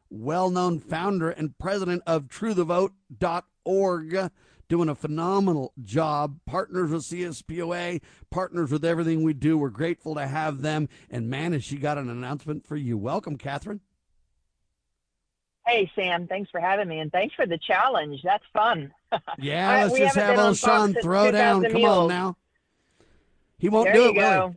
[0.10, 4.32] well known founder and president of truethevote.org,
[4.68, 6.40] doing a phenomenal job.
[6.46, 9.58] Partners with CSPOA, partners with everything we do.
[9.58, 10.90] We're grateful to have them.
[11.10, 12.98] And man, has she got an announcement for you.
[12.98, 13.82] Welcome, Catherine.
[15.66, 16.28] Hey, Sam.
[16.28, 18.22] Thanks for having me, and thanks for the challenge.
[18.24, 18.92] That's fun.
[19.38, 21.62] Yeah, let's just have old Sean throw down.
[21.62, 21.98] Come mules.
[21.98, 22.36] on now.
[23.60, 24.56] He won't there do it, will he?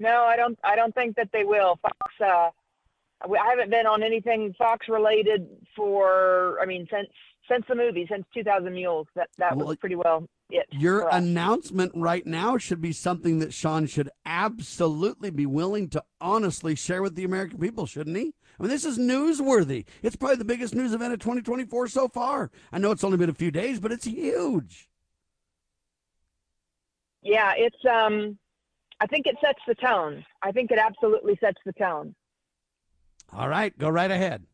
[0.00, 0.58] No, I don't.
[0.64, 1.78] I don't think that they will.
[1.80, 1.96] Fox.
[2.20, 2.50] Uh,
[3.22, 6.58] I haven't been on anything Fox related for.
[6.60, 7.08] I mean, since
[7.48, 9.06] since the movie, since 2000 Mules.
[9.14, 10.66] That that Well, was pretty well it.
[10.70, 16.74] Your announcement right now should be something that Sean should absolutely be willing to honestly
[16.74, 18.34] share with the American people, shouldn't he?
[18.58, 19.84] I mean, this is newsworthy.
[20.02, 22.50] It's probably the biggest news event of 2024 so far.
[22.72, 24.88] I know it's only been a few days, but it's huge.
[27.22, 27.84] Yeah, it's.
[27.84, 28.38] Um,
[29.00, 30.24] I think it sets the tone.
[30.42, 32.14] I think it absolutely sets the tone.
[33.32, 34.44] All right, go right ahead.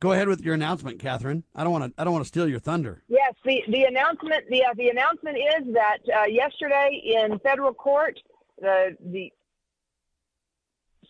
[0.00, 1.42] Go ahead with your announcement, Catherine.
[1.54, 2.00] I don't want to.
[2.00, 3.02] I don't want to steal your thunder.
[3.08, 8.18] Yes, the, the announcement the uh, the announcement is that uh, yesterday in federal court
[8.60, 9.32] the the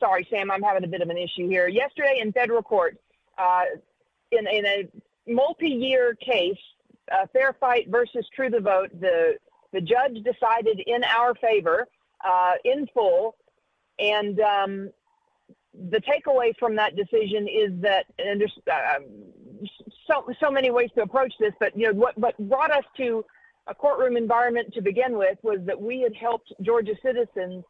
[0.00, 1.68] sorry Sam I'm having a bit of an issue here.
[1.68, 2.96] Yesterday in federal court
[3.36, 3.64] uh,
[4.32, 4.88] in in a
[5.30, 6.56] multi-year case,
[7.12, 9.36] uh, Fair Fight versus True the Vote, the
[9.74, 11.86] the judge decided in our favor
[12.24, 13.36] uh, in full,
[13.98, 14.90] and um,
[15.74, 19.00] the takeaway from that decision is that and there's uh,
[20.06, 23.24] so so many ways to approach this, but you know what what brought us to
[23.66, 27.64] a courtroom environment to begin with was that we had helped Georgia citizens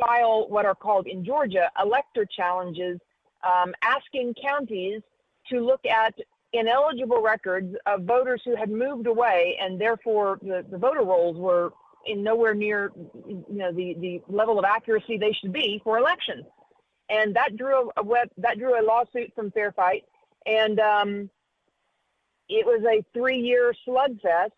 [0.00, 2.98] file what are called in Georgia elector challenges,
[3.44, 5.02] um, asking counties
[5.50, 6.14] to look at
[6.52, 11.72] ineligible records of voters who had moved away and therefore the, the voter rolls were
[12.06, 12.92] in nowhere near
[13.26, 16.44] you know the, the level of accuracy they should be for elections
[17.08, 20.04] and that drew a web that drew a lawsuit from Fair Fight,
[20.46, 21.30] and um,
[22.48, 24.50] it was a three-year slugfest,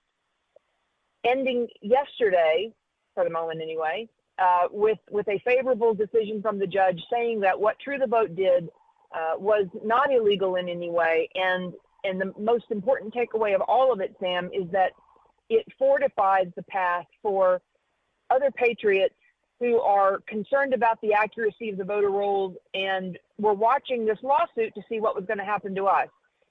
[1.25, 2.73] ending yesterday,
[3.15, 7.59] for the moment anyway, uh, with with a favorable decision from the judge saying that
[7.59, 8.69] what True the Vote did
[9.15, 11.73] uh, was not illegal in any way, and
[12.05, 14.93] and the most important takeaway of all of it, Sam, is that
[15.49, 17.61] it fortifies the path for
[18.31, 19.15] other patriots
[19.59, 24.75] who are concerned about the accuracy of the voter rolls and were watching this lawsuit
[24.75, 26.09] to see what was going to happen to us.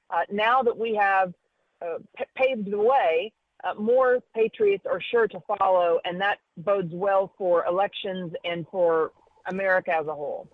[0.09, 1.33] Uh, now that we have
[1.81, 1.97] uh,
[2.35, 3.31] paved the way,
[3.63, 9.11] uh, more patriots are sure to follow, and that bodes well for elections and for
[9.47, 10.47] America as a whole.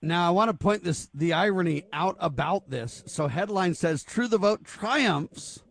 [0.00, 3.02] Now, I want to point this the irony out about this.
[3.06, 5.64] So, headline says True the Vote triumphs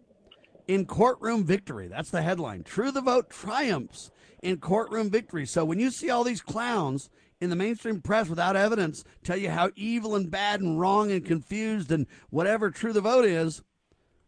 [0.67, 1.87] in courtroom victory.
[1.87, 2.63] That's the headline.
[2.63, 5.45] True the Vote triumphs in courtroom victory.
[5.45, 9.49] So, when you see all these clowns in the mainstream press without evidence tell you
[9.49, 13.61] how evil and bad and wrong and confused and whatever True the Vote is,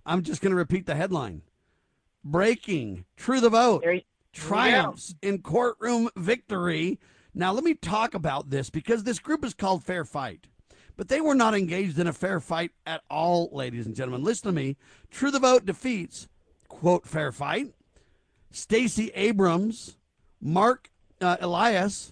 [0.05, 1.41] I'm just going to repeat the headline
[2.23, 3.83] Breaking True the Vote
[4.33, 6.99] triumphs in courtroom victory.
[7.33, 10.47] Now, let me talk about this because this group is called Fair Fight.
[10.97, 14.21] But they were not engaged in a fair fight at all, ladies and gentlemen.
[14.21, 14.75] Listen to me.
[15.09, 16.27] True the Vote defeats,
[16.67, 17.73] quote, Fair Fight,
[18.51, 19.95] Stacey Abrams,
[20.41, 20.89] Marc
[21.21, 22.11] uh, Elias,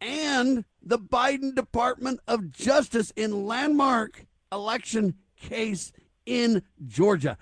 [0.00, 5.92] and the Biden Department of Justice in landmark election case
[6.24, 7.36] in Georgia.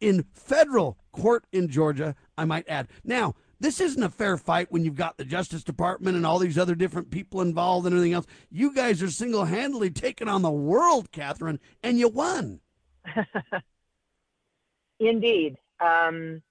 [0.00, 2.88] In federal court in Georgia, I might add.
[3.02, 6.58] Now, this isn't a fair fight when you've got the Justice Department and all these
[6.58, 8.26] other different people involved and everything else.
[8.50, 12.60] You guys are single handedly taking on the world, Catherine, and you won.
[15.00, 15.56] Indeed.
[15.80, 16.42] Um,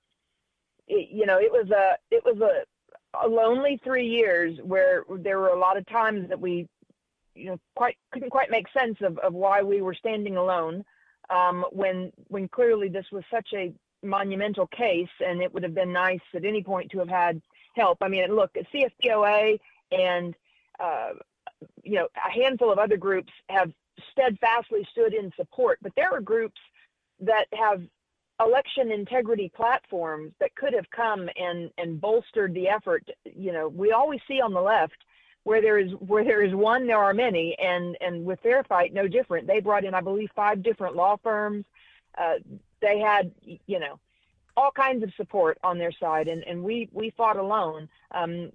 [0.87, 2.63] it, you know, it was a it was a,
[3.23, 6.67] a lonely three years where there were a lot of times that we,
[7.35, 10.83] you know, quite couldn't quite make sense of, of why we were standing alone.
[11.29, 15.91] Um, when when clearly this was such a monumental case, and it would have been
[15.91, 17.41] nice at any point to have had
[17.75, 17.97] help.
[18.01, 19.59] I mean, look, CSPOA
[19.91, 20.35] and
[20.79, 21.11] uh,
[21.83, 23.71] you know a handful of other groups have
[24.11, 26.59] steadfastly stood in support, but there are groups
[27.21, 27.81] that have
[28.39, 33.07] election integrity platforms that could have come and and bolstered the effort.
[33.23, 34.97] You know, we always see on the left
[35.43, 38.93] where there is where there is one, there are many, and and with Fair Fight,
[38.93, 39.47] no different.
[39.47, 41.65] They brought in, I believe, five different law firms.
[42.17, 42.35] Uh,
[42.81, 43.99] they had, you know,
[44.57, 47.87] all kinds of support on their side, and, and we we fought alone.
[48.11, 48.51] Um,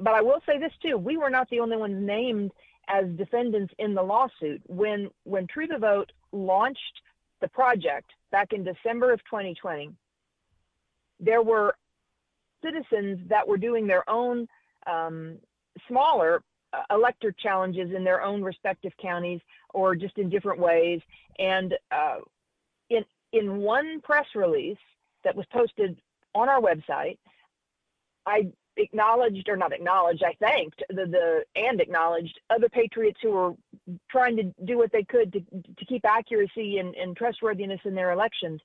[0.00, 2.50] but I will say this too: we were not the only ones named
[2.88, 4.62] as defendants in the lawsuit.
[4.66, 7.02] When when True the Vote launched
[7.42, 9.90] the project back in December of 2020,
[11.20, 11.74] there were
[12.64, 14.48] citizens that were doing their own
[14.86, 15.36] um,
[15.86, 19.40] smaller uh, elector challenges in their own respective counties
[19.74, 21.00] or just in different ways.
[21.38, 22.18] And uh,
[22.88, 24.78] in in one press release
[25.24, 26.00] that was posted
[26.34, 27.18] on our website,
[28.26, 33.52] I acknowledged or not acknowledged, I thanked the, the and acknowledged other patriots who were
[34.10, 38.12] trying to do what they could to, to keep accuracy and, and trustworthiness in their
[38.12, 38.60] elections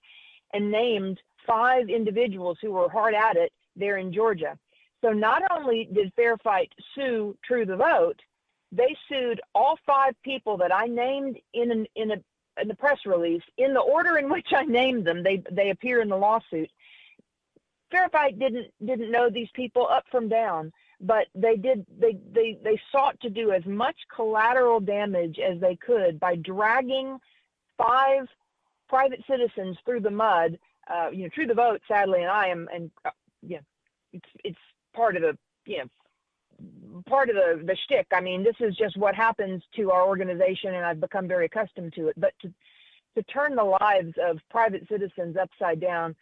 [0.53, 4.57] and named five individuals who were hard at it there in Georgia.
[5.03, 8.19] So not only did Fair Fight sue True the Vote,
[8.71, 12.17] they sued all five people that I named in an, in a
[12.59, 15.23] in the press release in the order in which I named them.
[15.23, 16.69] They they appear in the lawsuit.
[17.91, 22.57] Fair Fight didn't didn't know these people up from down, but they did they they
[22.63, 27.17] they sought to do as much collateral damage as they could by dragging
[27.77, 28.27] five
[28.89, 30.57] private citizens through the mud.
[30.89, 33.59] Uh, you know, True the Vote, sadly, and I am, and uh, yeah,
[34.13, 34.57] it's it's
[34.95, 38.07] part of the you know part of the the shtick.
[38.11, 41.93] I mean, this is just what happens to our organization, and I've become very accustomed
[41.93, 42.15] to it.
[42.17, 42.51] But to
[43.15, 46.15] to turn the lives of private citizens upside down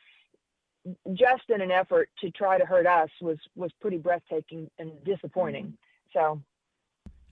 [1.14, 5.78] just in an effort to try to hurt us was was pretty breathtaking and disappointing.
[6.14, 6.42] So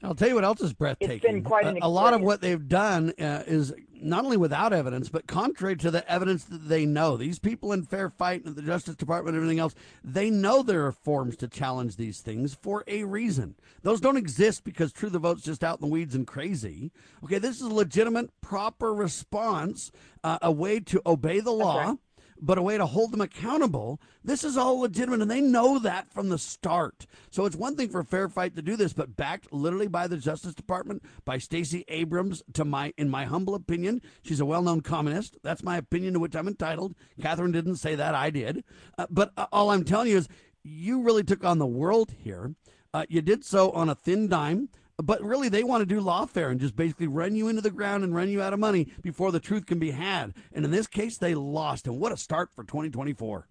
[0.03, 1.15] I'll tell you what else is breathtaking.
[1.15, 4.35] It's been quite an a, a lot of what they've done uh, is not only
[4.35, 7.15] without evidence, but contrary to the evidence that they know.
[7.15, 10.85] These people in Fair Fight and the Justice Department and everything else, they know there
[10.85, 13.55] are forms to challenge these things for a reason.
[13.81, 16.91] Those don't exist because True the Vote's just out in the weeds and crazy.
[17.23, 19.91] Okay, this is a legitimate, proper response,
[20.21, 21.77] uh, a way to obey the law.
[21.83, 21.97] Right
[22.43, 24.01] but a way to hold them accountable.
[24.23, 27.07] This is all legitimate, and they know that from the start.
[27.31, 30.17] So it's one thing for Fair Fight to do this, but backed literally by the
[30.17, 32.43] Justice Department, by Stacey Abrams.
[32.53, 35.37] To my, in my humble opinion, she's a well-known communist.
[35.41, 36.95] That's my opinion to which I'm entitled.
[37.21, 38.65] Catherine didn't say that; I did.
[38.97, 40.27] Uh, but uh, all I'm telling you is,
[40.63, 42.55] you really took on the world here.
[42.93, 44.69] Uh, you did so on a thin dime.
[45.01, 48.03] But really, they want to do lawfare and just basically run you into the ground
[48.03, 50.33] and run you out of money before the truth can be had.
[50.51, 51.87] And in this case, they lost.
[51.87, 53.47] And what a start for 2024.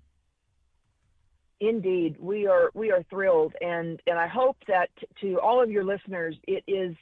[1.60, 4.88] Indeed, we are we are thrilled, and and I hope that
[5.20, 6.96] to all of your listeners, it is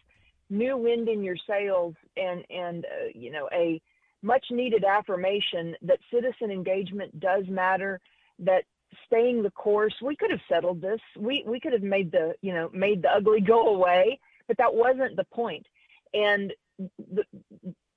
[0.51, 3.81] new wind in your sails, and and uh, you know a
[4.23, 8.01] much needed affirmation that citizen engagement does matter,
[8.39, 8.65] that
[9.07, 9.95] staying the course.
[10.03, 11.01] We could have settled this.
[11.17, 14.19] We we could have made the you know made the ugly go away
[14.51, 15.65] but that wasn't the point.
[16.13, 16.53] And
[16.99, 17.23] the,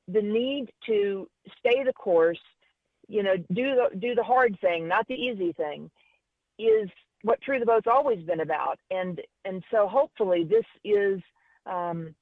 [0.07, 1.27] the need to
[1.57, 2.37] stay the course,
[3.07, 5.89] you know, do the, do the hard thing, not the easy thing,
[6.59, 6.91] is
[7.23, 8.77] what True the Vote's always been about.
[8.91, 11.19] And, and so hopefully this is
[11.65, 12.13] um,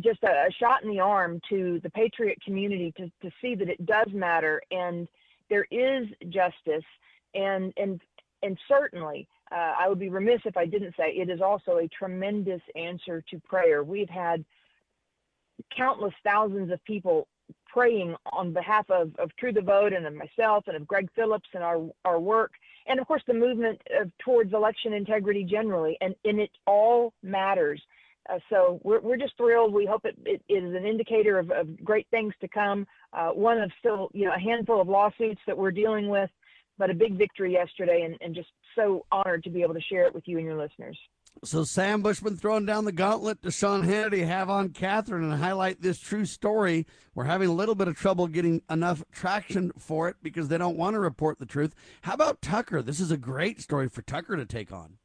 [0.00, 3.68] just a, a shot in the arm to the patriot community to, to see that
[3.68, 5.06] it does matter and
[5.48, 6.82] there is justice
[7.36, 8.00] and, and,
[8.42, 11.88] and certainly uh, I would be remiss if I didn't say it is also a
[11.88, 13.84] tremendous answer to prayer.
[13.84, 14.44] We've had
[15.76, 17.28] countless thousands of people
[17.66, 21.48] praying on behalf of, of True the Vote and of myself and of Greg Phillips
[21.54, 22.52] and our, our work,
[22.86, 27.80] and of course the movement of, towards election integrity generally, and, and it all matters.
[28.28, 29.72] Uh, so we're, we're just thrilled.
[29.72, 32.86] We hope it, it is an indicator of, of great things to come.
[33.12, 36.30] Uh, one of still, you know, a handful of lawsuits that we're dealing with,
[36.78, 40.06] but a big victory yesterday and, and just so honored to be able to share
[40.06, 40.98] it with you and your listeners.
[41.44, 45.82] So Sam Bushman throwing down the gauntlet to Sean Hannity, have on Catherine and highlight
[45.82, 46.86] this true story.
[47.14, 50.78] We're having a little bit of trouble getting enough traction for it because they don't
[50.78, 51.74] want to report the truth.
[52.02, 52.80] How about Tucker?
[52.80, 54.96] This is a great story for Tucker to take on.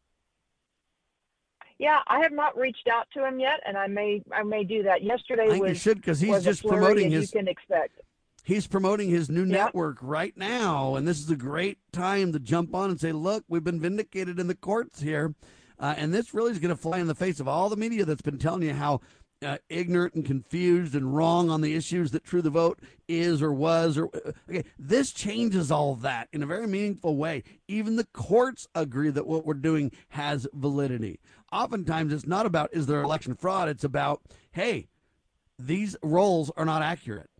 [1.79, 4.83] Yeah, I have not reached out to him yet, and I may I may do
[4.83, 5.03] that.
[5.03, 7.99] Yesterday I was you should because he's just flurry, promoting his you can expect.
[8.43, 9.65] He's promoting his new Yeah.
[9.65, 13.43] network right now, and this is a great time to jump on and say, "Look,
[13.47, 15.35] we've been vindicated in the courts here,"
[15.79, 18.05] uh, and this really is going to fly in the face of all the media
[18.05, 19.01] that's been telling you how
[19.43, 23.51] uh, ignorant and confused and wrong on the issues that True the Vote is or
[23.51, 23.97] was.
[23.97, 27.41] Or uh, okay, this changes all that in a very meaningful way.
[27.67, 31.19] Even the courts agree that what we're doing has validity.
[31.51, 33.67] Oftentimes, it's not about is there election fraud.
[33.67, 34.21] It's about
[34.51, 34.89] hey,
[35.57, 37.30] these rolls are not accurate.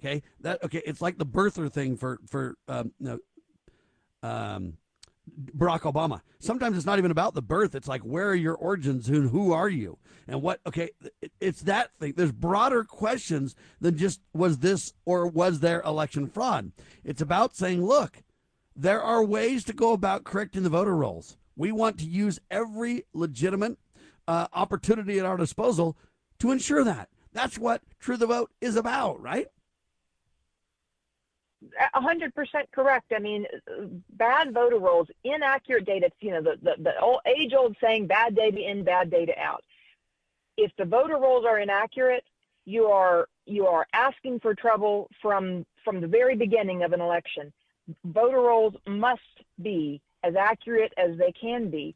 [0.00, 0.82] Okay, that okay.
[0.86, 3.18] It's like the birther thing for for um, no,
[4.22, 4.74] um,
[5.56, 6.20] Barack Obama.
[6.38, 7.74] Sometimes it's not even about the birth.
[7.74, 10.60] It's like where are your origins and who are you and what?
[10.66, 10.90] Okay,
[11.20, 12.14] it- it's that thing.
[12.16, 16.72] There's broader questions than just was this or was there election fraud.
[17.04, 18.22] It's about saying, look,
[18.76, 21.36] there are ways to go about correcting the voter rolls.
[21.56, 23.78] We want to use every legitimate
[24.28, 25.96] uh, opportunity at our disposal
[26.38, 27.08] to ensure that.
[27.32, 29.48] That's what True the Vote is about, right?
[31.94, 33.12] A hundred percent correct.
[33.14, 33.44] I mean,
[34.10, 36.10] bad voter rolls, inaccurate data.
[36.20, 39.64] You know, the the, the old, age-old saying, "Bad data in, bad data out."
[40.56, 42.24] If the voter rolls are inaccurate,
[42.64, 47.52] you are you are asking for trouble from from the very beginning of an election.
[48.04, 49.20] Voter rolls must
[49.60, 51.94] be as accurate as they can be,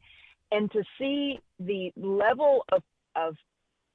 [0.51, 2.83] and to see the level of
[3.15, 3.37] of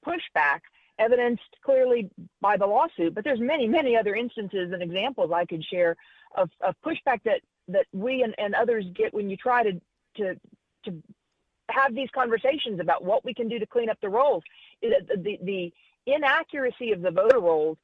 [0.07, 0.61] pushback
[0.99, 5.65] evidenced clearly by the lawsuit, but there's many, many other instances and examples I could
[5.65, 5.97] share
[6.35, 9.73] of, of pushback that, that we and, and others get when you try to,
[10.17, 10.35] to,
[10.85, 11.03] to
[11.71, 14.43] have these conversations about what we can do to clean up the rolls.
[14.83, 15.73] The, the, the
[16.07, 17.79] inaccuracy of the voter rolls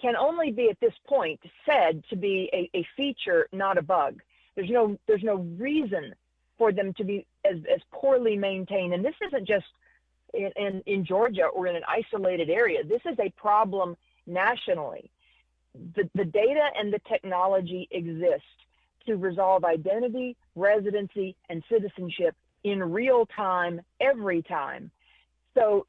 [0.00, 4.20] can only be at this point said to be a, a feature, not a bug.
[4.54, 6.14] There's no, there's no reason
[6.58, 8.92] for them to be as, as poorly maintained.
[8.92, 9.66] And this isn't just
[10.34, 12.84] in, in, in Georgia or in an isolated area.
[12.84, 15.10] This is a problem nationally.
[15.94, 18.42] The, the data and the technology exist
[19.06, 24.90] to resolve identity, residency, and citizenship in real time, every time.
[25.54, 25.86] So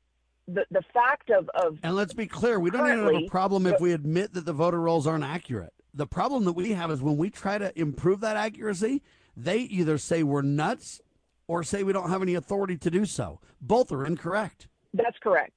[0.47, 3.65] the, the fact of, of And let's be clear, we don't even have a problem
[3.67, 5.73] if we admit that the voter rolls aren't accurate.
[5.93, 9.01] The problem that we have is when we try to improve that accuracy,
[9.35, 11.01] they either say we're nuts
[11.47, 13.39] or say we don't have any authority to do so.
[13.61, 14.67] Both are incorrect.
[14.93, 15.53] That's correct.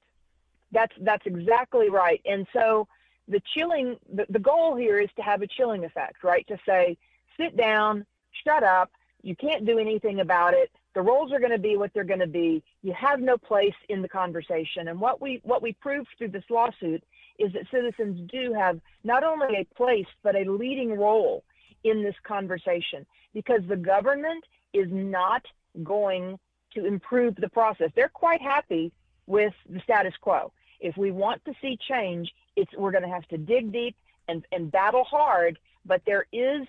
[0.71, 2.21] That's that's exactly right.
[2.25, 2.87] And so
[3.27, 6.45] the chilling the, the goal here is to have a chilling effect, right?
[6.47, 6.97] To say,
[7.37, 8.05] sit down,
[8.43, 10.71] shut up, you can't do anything about it.
[10.93, 12.63] The roles are going to be what they're going to be.
[12.81, 14.87] You have no place in the conversation.
[14.87, 17.03] And what we what we proved through this lawsuit
[17.39, 21.43] is that citizens do have not only a place but a leading role
[21.83, 25.45] in this conversation because the government is not
[25.83, 26.39] going
[26.73, 27.91] to improve the process.
[27.95, 28.91] They're quite happy
[29.27, 30.51] with the status quo.
[30.79, 33.95] If we want to see change, it's we're going to have to dig deep
[34.27, 35.57] and, and battle hard.
[35.85, 36.67] But there is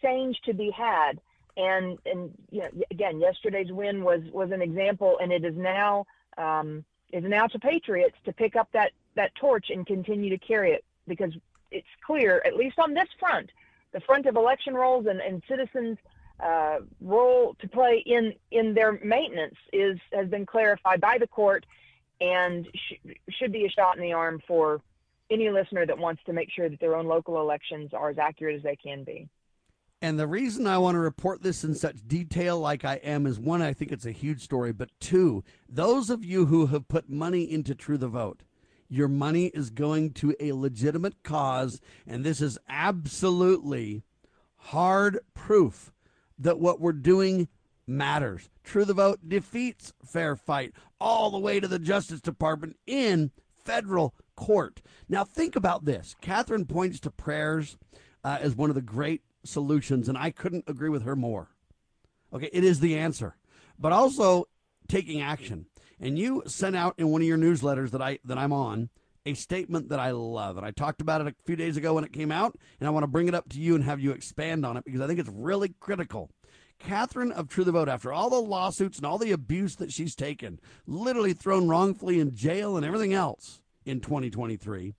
[0.00, 1.20] change to be had.
[1.56, 6.06] And and you know, again, yesterday's win was was an example, and it is now
[6.38, 6.82] um,
[7.12, 10.82] is now to Patriots to pick up that that torch and continue to carry it
[11.06, 11.32] because
[11.70, 13.50] it's clear, at least on this front,
[13.92, 15.98] the front of election rolls and, and citizens
[16.40, 21.64] uh, role to play in in their maintenance is has been clarified by the court
[22.20, 24.80] and sh- should be a shot in the arm for
[25.30, 28.56] any listener that wants to make sure that their own local elections are as accurate
[28.56, 29.28] as they can be.
[30.00, 33.38] And the reason I want to report this in such detail like I am is
[33.38, 37.08] one, I think it's a huge story, but two, those of you who have put
[37.08, 38.42] money into True the Vote,
[38.88, 44.02] your money is going to a legitimate cause, and this is absolutely
[44.56, 45.92] hard proof
[46.42, 47.48] that what we're doing
[47.86, 48.48] matters.
[48.64, 53.30] True the Vote defeats Fair Fight all the way to the Justice Department in
[53.64, 54.80] federal court.
[55.08, 56.14] Now, think about this.
[56.20, 57.76] Catherine points to prayers
[58.24, 61.48] uh, as one of the great solutions, and I couldn't agree with her more.
[62.32, 63.36] Okay, it is the answer,
[63.78, 64.46] but also
[64.88, 65.66] taking action.
[66.00, 68.88] And you sent out in one of your newsletters that I that I'm on
[69.24, 72.04] a statement that I love, and I talked about it a few days ago when
[72.04, 74.10] it came out, and I want to bring it up to you and have you
[74.12, 76.30] expand on it because I think it's really critical.
[76.78, 80.16] Catherine of True the Vote, after all the lawsuits and all the abuse that she's
[80.16, 84.94] taken, literally thrown wrongfully in jail and everything else in 2023.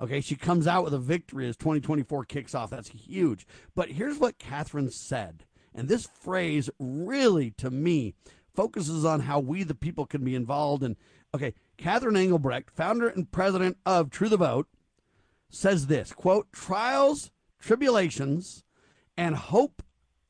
[0.00, 2.70] Okay, she comes out with a victory as 2024 kicks off.
[2.70, 3.46] That's huge.
[3.74, 5.46] But here's what Catherine said.
[5.74, 8.14] And this phrase really, to me,
[8.54, 10.82] focuses on how we, the people, can be involved.
[10.82, 10.96] And
[11.34, 14.68] okay, Catherine Engelbrecht, founder and president of True the Vote,
[15.48, 18.64] says this quote, trials, tribulations,
[19.16, 19.82] and hope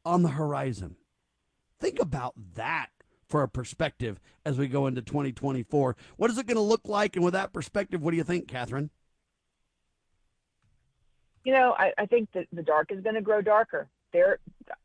[0.05, 0.97] on the horizon.
[1.79, 2.89] Think about that
[3.29, 5.97] for a perspective as we go into 2024.
[6.17, 7.17] What is it going to look like?
[7.17, 8.91] And with that perspective, what do you think, Catherine?
[11.45, 13.89] You know, I, I think that the dark is going to grow darker.
[14.13, 14.39] There,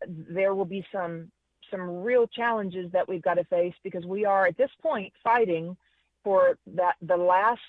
[0.08, 1.32] there will be some
[1.70, 5.78] some real challenges that we've got to face because we are at this point fighting
[6.24, 7.60] for that the last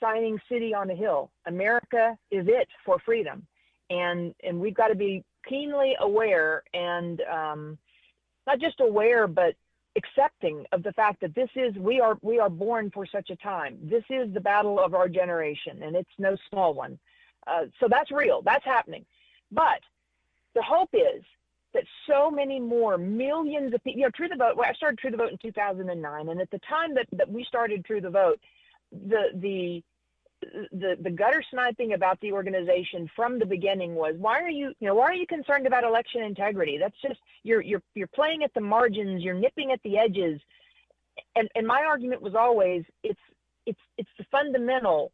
[0.00, 1.30] signing city on the hill.
[1.46, 3.46] America is it for freedom,
[3.90, 7.78] and and we've got to be keenly aware and um,
[8.46, 9.54] not just aware but
[9.96, 13.36] accepting of the fact that this is we are we are born for such a
[13.36, 13.78] time.
[13.82, 16.98] This is the battle of our generation, and it's no small one.
[17.46, 18.42] Uh, so that's real.
[18.42, 19.04] That's happening.
[19.50, 19.80] But
[20.54, 21.22] the hope is
[21.74, 24.98] that so many more millions of people, you know, True the Vote, well, I started
[24.98, 26.28] True the Vote in 2009.
[26.28, 28.40] And at the time that, that we started True the Vote,
[28.92, 29.82] the, the,
[30.72, 34.88] the, the gutter sniping about the organization from the beginning was why are you you
[34.88, 38.52] know why are you concerned about election integrity that's just you're you're you're playing at
[38.54, 40.40] the margins you're nipping at the edges
[41.36, 43.20] and and my argument was always it's
[43.66, 45.12] it's it's the fundamental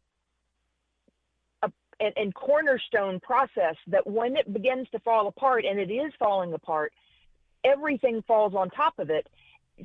[1.99, 6.53] and, and cornerstone process that when it begins to fall apart, and it is falling
[6.53, 6.93] apart,
[7.63, 9.27] everything falls on top of it.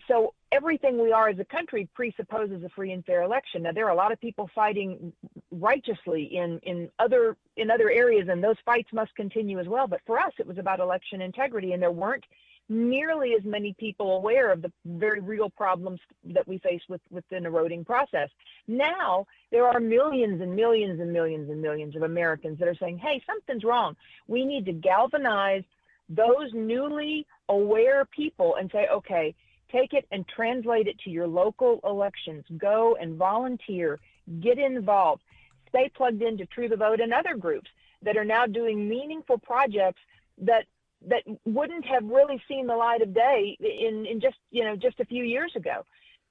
[0.09, 3.65] So everything we are as a country presupposes a free and fair election.
[3.65, 5.13] Now there are a lot of people fighting
[5.51, 9.87] righteously in in other in other areas, and those fights must continue as well.
[9.87, 12.25] But for us, it was about election integrity, and there weren't
[12.73, 17.25] nearly as many people aware of the very real problems that we face with, with
[17.31, 18.29] an eroding process.
[18.67, 22.99] Now, there are millions and millions and millions and millions of Americans that are saying,
[22.99, 23.97] hey, something's wrong.
[24.27, 25.65] We need to galvanize
[26.09, 29.35] those newly aware people and say, okay,
[29.71, 32.45] take it and translate it to your local elections.
[32.59, 34.01] Go and volunteer,
[34.41, 35.23] get involved,
[35.69, 37.69] stay plugged into True the Vote and other groups
[38.03, 40.01] that are now doing meaningful projects
[40.39, 40.65] that
[41.09, 45.01] that wouldn't have really seen the light of day in, in just you know just
[45.01, 45.85] a few years ago.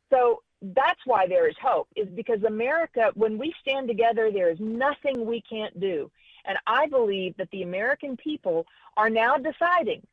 [0.10, 4.60] So that's why there is hope, is because America, when we stand together, there is
[4.60, 6.12] nothing we can't do.
[6.46, 8.66] And I believe that the American people
[8.98, 10.06] are now deciding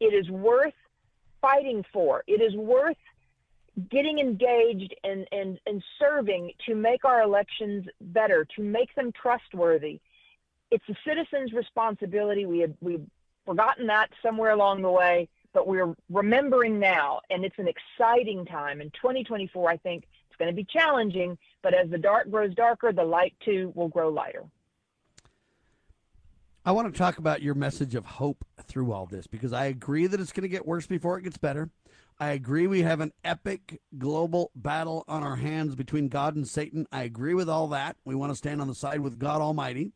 [0.00, 0.74] it is worth
[1.40, 2.24] fighting for.
[2.26, 2.96] It is worth
[3.90, 10.00] getting engaged and, and, and serving to make our elections better, to make them trustworthy.
[10.70, 12.46] It's a citizen's responsibility.
[12.46, 13.00] We, we
[13.46, 18.80] forgotten that somewhere along the way, but we're remembering now, and it's an exciting time.
[18.82, 22.92] In 2024, I think it's going to be challenging, but as the dark grows darker,
[22.92, 24.44] the light too will grow lighter.
[26.66, 30.08] I want to talk about your message of hope through all this because I agree
[30.08, 31.70] that it's going to get worse before it gets better.
[32.18, 36.86] I agree we have an epic global battle on our hands between God and Satan.
[36.90, 37.96] I agree with all that.
[38.04, 39.92] We want to stand on the side with God Almighty.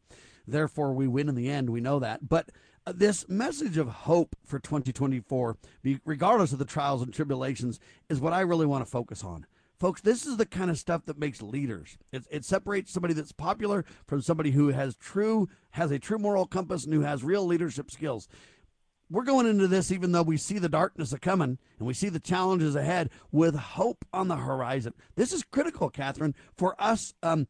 [0.46, 1.70] Therefore, we win in the end.
[1.70, 2.28] We know that.
[2.28, 2.50] But
[2.86, 5.56] this message of hope for 2024,
[6.04, 9.46] regardless of the trials and tribulations, is what I really want to focus on.
[9.78, 11.96] Folks, this is the kind of stuff that makes leaders.
[12.12, 16.44] It, it, separates somebody that's popular from somebody who has true has a true moral
[16.44, 18.28] compass and who has real leadership skills.
[19.10, 22.10] We're going into this even though we see the darkness a coming and we see
[22.10, 24.92] the challenges ahead with hope on the horizon.
[25.16, 27.48] This is critical, Catherine, for us um,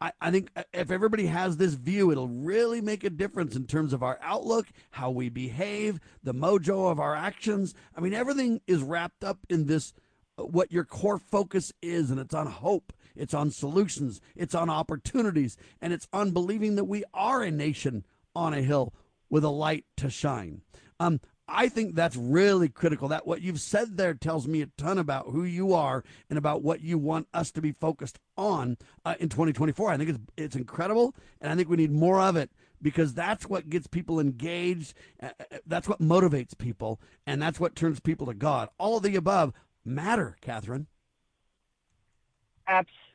[0.00, 3.92] I, I think if everybody has this view, it'll really make a difference in terms
[3.92, 7.74] of our outlook, how we behave, the mojo of our actions.
[7.96, 9.94] I mean, everything is wrapped up in this,
[10.38, 14.68] uh, what your core focus is, and it's on hope, it's on solutions, it's on
[14.68, 18.04] opportunities, and it's on believing that we are a nation
[18.36, 18.92] on a hill
[19.30, 20.60] with a light to shine.
[20.98, 21.20] Um,
[21.52, 23.08] I think that's really critical.
[23.08, 26.62] That what you've said there tells me a ton about who you are and about
[26.62, 29.90] what you want us to be focused on uh, in 2024.
[29.90, 33.46] I think it's it's incredible, and I think we need more of it because that's
[33.46, 34.94] what gets people engaged.
[35.22, 38.68] Uh, uh that's what motivates people, and that's what turns people to God.
[38.78, 39.52] All of the above
[39.84, 40.86] matter, Catherine.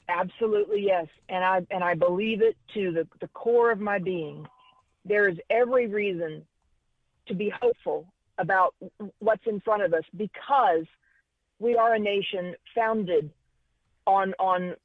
[0.08, 4.46] Absolutely yes, and I and I believe it to the the core of my being.
[5.06, 6.46] There is every reason
[7.28, 8.08] to be hopeful
[8.38, 8.76] about
[9.20, 10.86] what's in front of us because
[11.60, 13.32] we are a nation founded
[14.06, 14.76] on on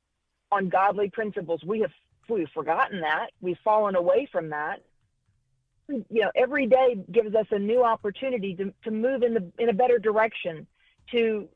[0.52, 1.62] on godly principles.
[1.64, 1.92] We have
[2.28, 3.30] we've forgotten that.
[3.40, 4.82] We've fallen away from that.
[5.88, 9.68] You know, every day gives us a new opportunity to, to move in the in
[9.68, 10.66] a better direction,
[11.10, 11.48] to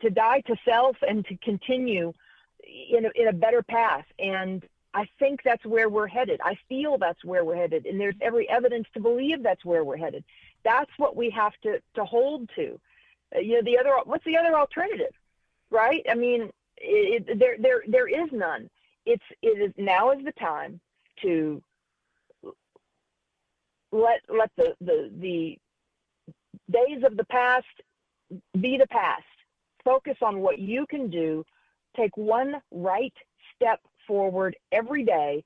[0.00, 2.12] to die to self and to continue
[2.90, 4.04] in a, in a better path.
[4.18, 4.64] And
[4.94, 6.40] I think that's where we're headed.
[6.42, 9.96] I feel that's where we're headed, and there's every evidence to believe that's where we're
[9.96, 10.24] headed.
[10.64, 12.80] That's what we have to, to hold to.
[13.34, 15.12] Uh, you know, the other what's the other alternative,
[15.70, 16.04] right?
[16.10, 18.70] I mean, it, it, there there there is none.
[19.04, 20.80] It's it is now is the time
[21.22, 21.62] to
[23.92, 25.58] let let the the the
[26.70, 27.66] days of the past
[28.60, 29.24] be the past.
[29.84, 31.44] Focus on what you can do.
[31.96, 33.14] Take one right
[33.54, 35.44] step forward every day.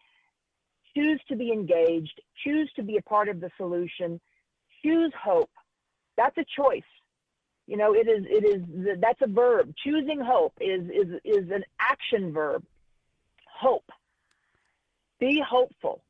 [0.94, 2.18] Choose to be engaged.
[2.42, 4.20] Choose to be a part of the solution.
[4.82, 5.50] Choose hope.
[6.16, 6.82] That's a choice.
[7.66, 8.24] You know, it is.
[8.26, 8.98] It is.
[9.00, 9.74] That's a verb.
[9.84, 12.64] Choosing hope is is is an action verb.
[13.46, 13.90] Hope.
[15.20, 16.02] Be hopeful,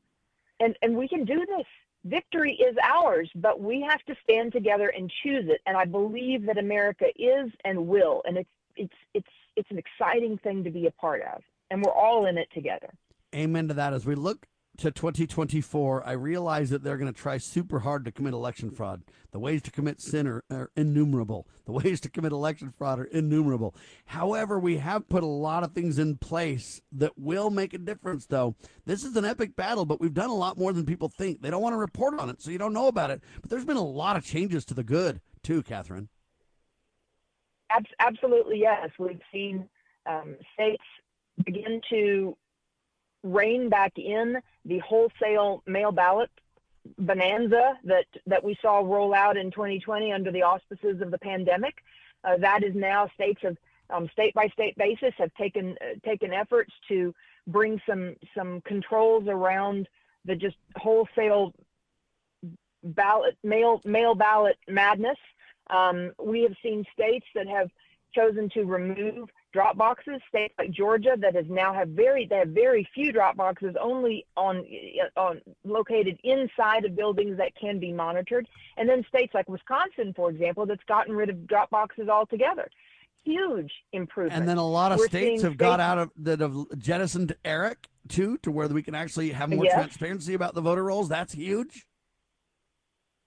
[0.59, 1.67] and and we can do this
[2.05, 5.61] victory is ours, but we have to stand together and choose it.
[5.65, 10.37] And I believe that America is and will, and it's it's it's it's an exciting
[10.39, 11.41] thing to be a part of,
[11.73, 12.93] and we're all in it together.
[13.33, 13.93] Amen to that.
[13.93, 14.45] As we look
[14.77, 19.01] to 2024, I realize that they're going to try super hard to commit election fraud.
[19.31, 21.47] The ways to commit sin are, are, innumerable.
[21.65, 23.75] The ways to commit election fraud are innumerable.
[24.05, 28.27] However, we have put a lot of things in place that will make a difference,
[28.27, 28.55] though.
[28.85, 31.41] This is an epic battle, but we've done a lot more than people think.
[31.41, 33.23] They don't want to report on it, so you don't know about it.
[33.41, 36.09] But there's been a lot of changes to the good, too, Catherine.
[37.99, 38.91] Absolutely, yes.
[38.99, 39.67] We've seen
[40.05, 40.83] um, states
[41.43, 42.37] begin to
[43.23, 46.29] rein back in the wholesale mail ballot
[46.97, 51.75] bonanza that, that we saw roll out in 2020 under the auspices of the pandemic.
[52.23, 53.57] Uh, that is now states have
[53.89, 57.13] um, state by state basis have taken uh, taken efforts to
[57.47, 59.87] bring some some controls around
[60.25, 61.53] the just wholesale
[62.83, 65.17] ballot mail mail ballot madness.
[65.69, 67.69] Um, we have seen states that have
[68.13, 70.19] chosen to remove drop boxes.
[70.27, 74.25] States like Georgia that has now have very they have very few drop boxes, only
[74.35, 74.65] on
[75.15, 78.47] on located inside of buildings that can be monitored.
[78.77, 82.67] And then states like Wisconsin, for example, that's gotten rid of drop boxes altogether.
[83.23, 84.37] Huge improvement.
[84.37, 87.35] And then a lot of We're states have states, got out of that have jettisoned
[87.45, 89.75] ERIC too, to where we can actually have more yes.
[89.75, 91.07] transparency about the voter rolls.
[91.07, 91.85] That's huge.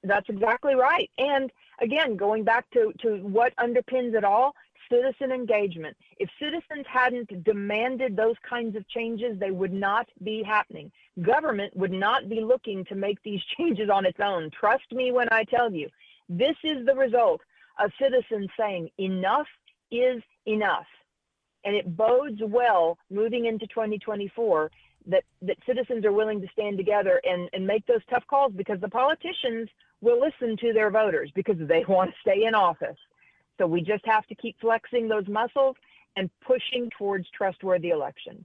[0.02, 1.10] That's exactly right.
[1.18, 1.50] And
[1.80, 4.54] again, going back to, to what underpins it all,
[4.90, 5.96] citizen engagement.
[6.18, 10.90] If citizens hadn't demanded those kinds of changes, they would not be happening.
[11.22, 14.50] Government would not be looking to make these changes on its own.
[14.50, 15.88] Trust me when I tell you,
[16.28, 17.40] this is the result
[17.78, 19.46] of citizens saying enough
[19.90, 20.86] is enough.
[21.64, 24.70] And it bodes well moving into 2024
[25.06, 28.80] that, that citizens are willing to stand together and, and make those tough calls because
[28.80, 29.68] the politicians
[30.00, 32.96] will listen to their voters because they want to stay in office.
[33.58, 35.76] So we just have to keep flexing those muscles
[36.16, 38.44] and pushing towards trustworthy elections.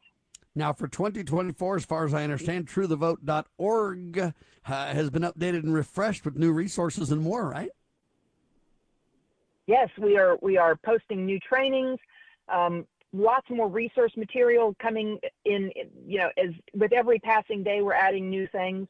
[0.54, 4.32] Now, for 2024, as far as I understand, truethevote.org uh,
[4.66, 7.70] has been updated and refreshed with new resources and more, right?
[9.68, 10.38] Yes, we are.
[10.42, 12.00] We are posting new trainings,
[12.50, 15.72] um, lots more resource material coming in.
[16.06, 18.90] You know, as with every passing day, we're adding new things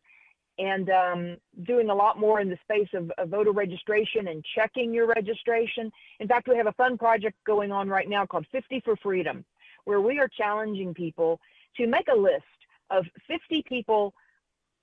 [0.61, 4.93] and um, doing a lot more in the space of, of, voter registration and checking
[4.93, 5.91] your registration.
[6.19, 9.43] In fact, we have a fun project going on right now called 50 for Freedom,
[9.85, 11.39] where we are challenging people
[11.77, 12.43] to make a list
[12.91, 14.13] of 50 people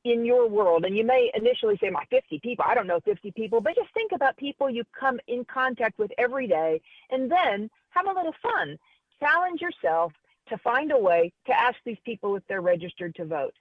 [0.05, 0.85] in your world.
[0.85, 3.95] And you may initially say, my 50 people, I don't know 50 people, but just
[3.95, 8.35] think about people you come in contact with every day and then have a little
[8.43, 8.76] fun.
[9.20, 10.12] Challenge yourself
[10.49, 13.55] to find a way to ask these people if they're registered to vote.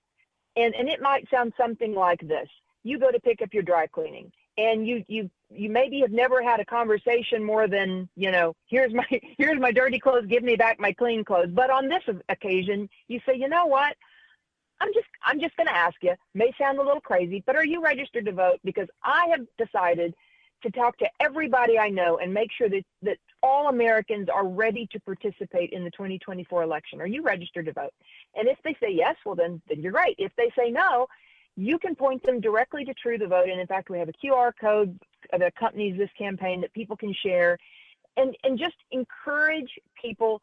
[0.57, 2.49] And, and it might sound something like this.
[2.83, 6.41] You go to pick up your dry cleaning and you, you, you maybe have never
[6.41, 9.05] had a conversation more than, you know, here's my,
[9.37, 11.51] here's my dirty clothes, give me back my clean clothes.
[11.53, 13.95] But on this occasion, you say, you know what?
[14.79, 16.13] I'm just I'm just going to ask you.
[16.33, 18.59] May sound a little crazy, but are you registered to vote?
[18.63, 20.13] Because I have decided
[20.63, 24.87] to talk to everybody I know and make sure that that all Americans are ready
[24.91, 26.99] to participate in the 2024 election.
[27.01, 27.93] Are you registered to vote?
[28.35, 30.15] And if they say yes, well, then, then you're great.
[30.17, 31.07] If they say no,
[31.55, 33.49] you can point them directly to True the Vote.
[33.49, 34.99] And in fact, we have a QR code
[35.31, 37.57] that accompanies this campaign that people can share
[38.15, 39.69] and, and just encourage
[40.01, 40.41] people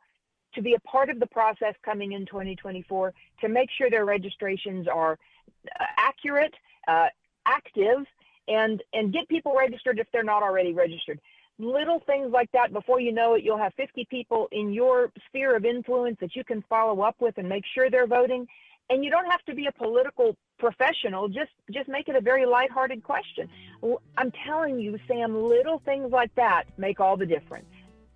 [0.54, 4.86] to be a part of the process coming in 2024 to make sure their registrations
[4.86, 5.18] are
[5.80, 6.54] uh, accurate,
[6.86, 7.08] uh,
[7.46, 8.06] active,
[8.48, 11.20] and, and get people registered if they're not already registered.
[11.58, 15.56] Little things like that before you know it you'll have 50 people in your sphere
[15.56, 18.46] of influence that you can follow up with and make sure they're voting.
[18.90, 22.46] And you don't have to be a political professional just just make it a very
[22.46, 23.48] lighthearted question.
[24.16, 27.66] I'm telling you sam little things like that make all the difference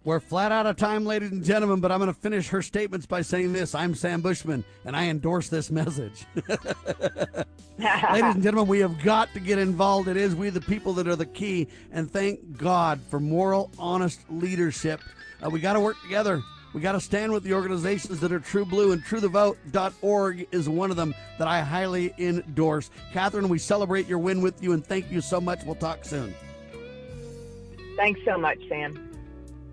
[0.05, 3.05] We're flat out of time, ladies and gentlemen, but I'm going to finish her statements
[3.05, 3.75] by saying this.
[3.75, 6.25] I'm Sam Bushman, and I endorse this message.
[6.47, 10.09] ladies and gentlemen, we have got to get involved.
[10.09, 11.67] It is we, the people, that are the key.
[11.91, 15.01] And thank God for moral, honest leadership.
[15.45, 16.43] Uh, we got to work together.
[16.73, 20.93] We got to stand with the organizations that are true blue, and truethevote.org is one
[20.93, 22.91] of them that I highly endorse.
[23.13, 25.65] Catherine, we celebrate your win with you, and thank you so much.
[25.65, 26.35] We'll talk soon.
[27.97, 29.08] Thanks so much, Sam.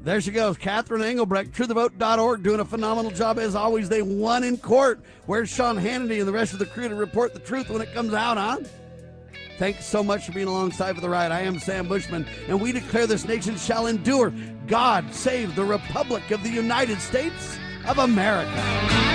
[0.05, 3.89] There she goes, Catherine Engelbrecht, truethevote.org, doing a phenomenal job as always.
[3.89, 4.99] They won in court.
[5.25, 7.91] Where's Sean Hannity and the rest of the crew to report the truth when it
[7.91, 8.59] comes out, huh?
[9.57, 11.31] Thanks so much for being alongside for the ride.
[11.31, 14.31] I am Sam Bushman, and we declare this nation shall endure.
[14.67, 19.14] God save the Republic of the United States of America.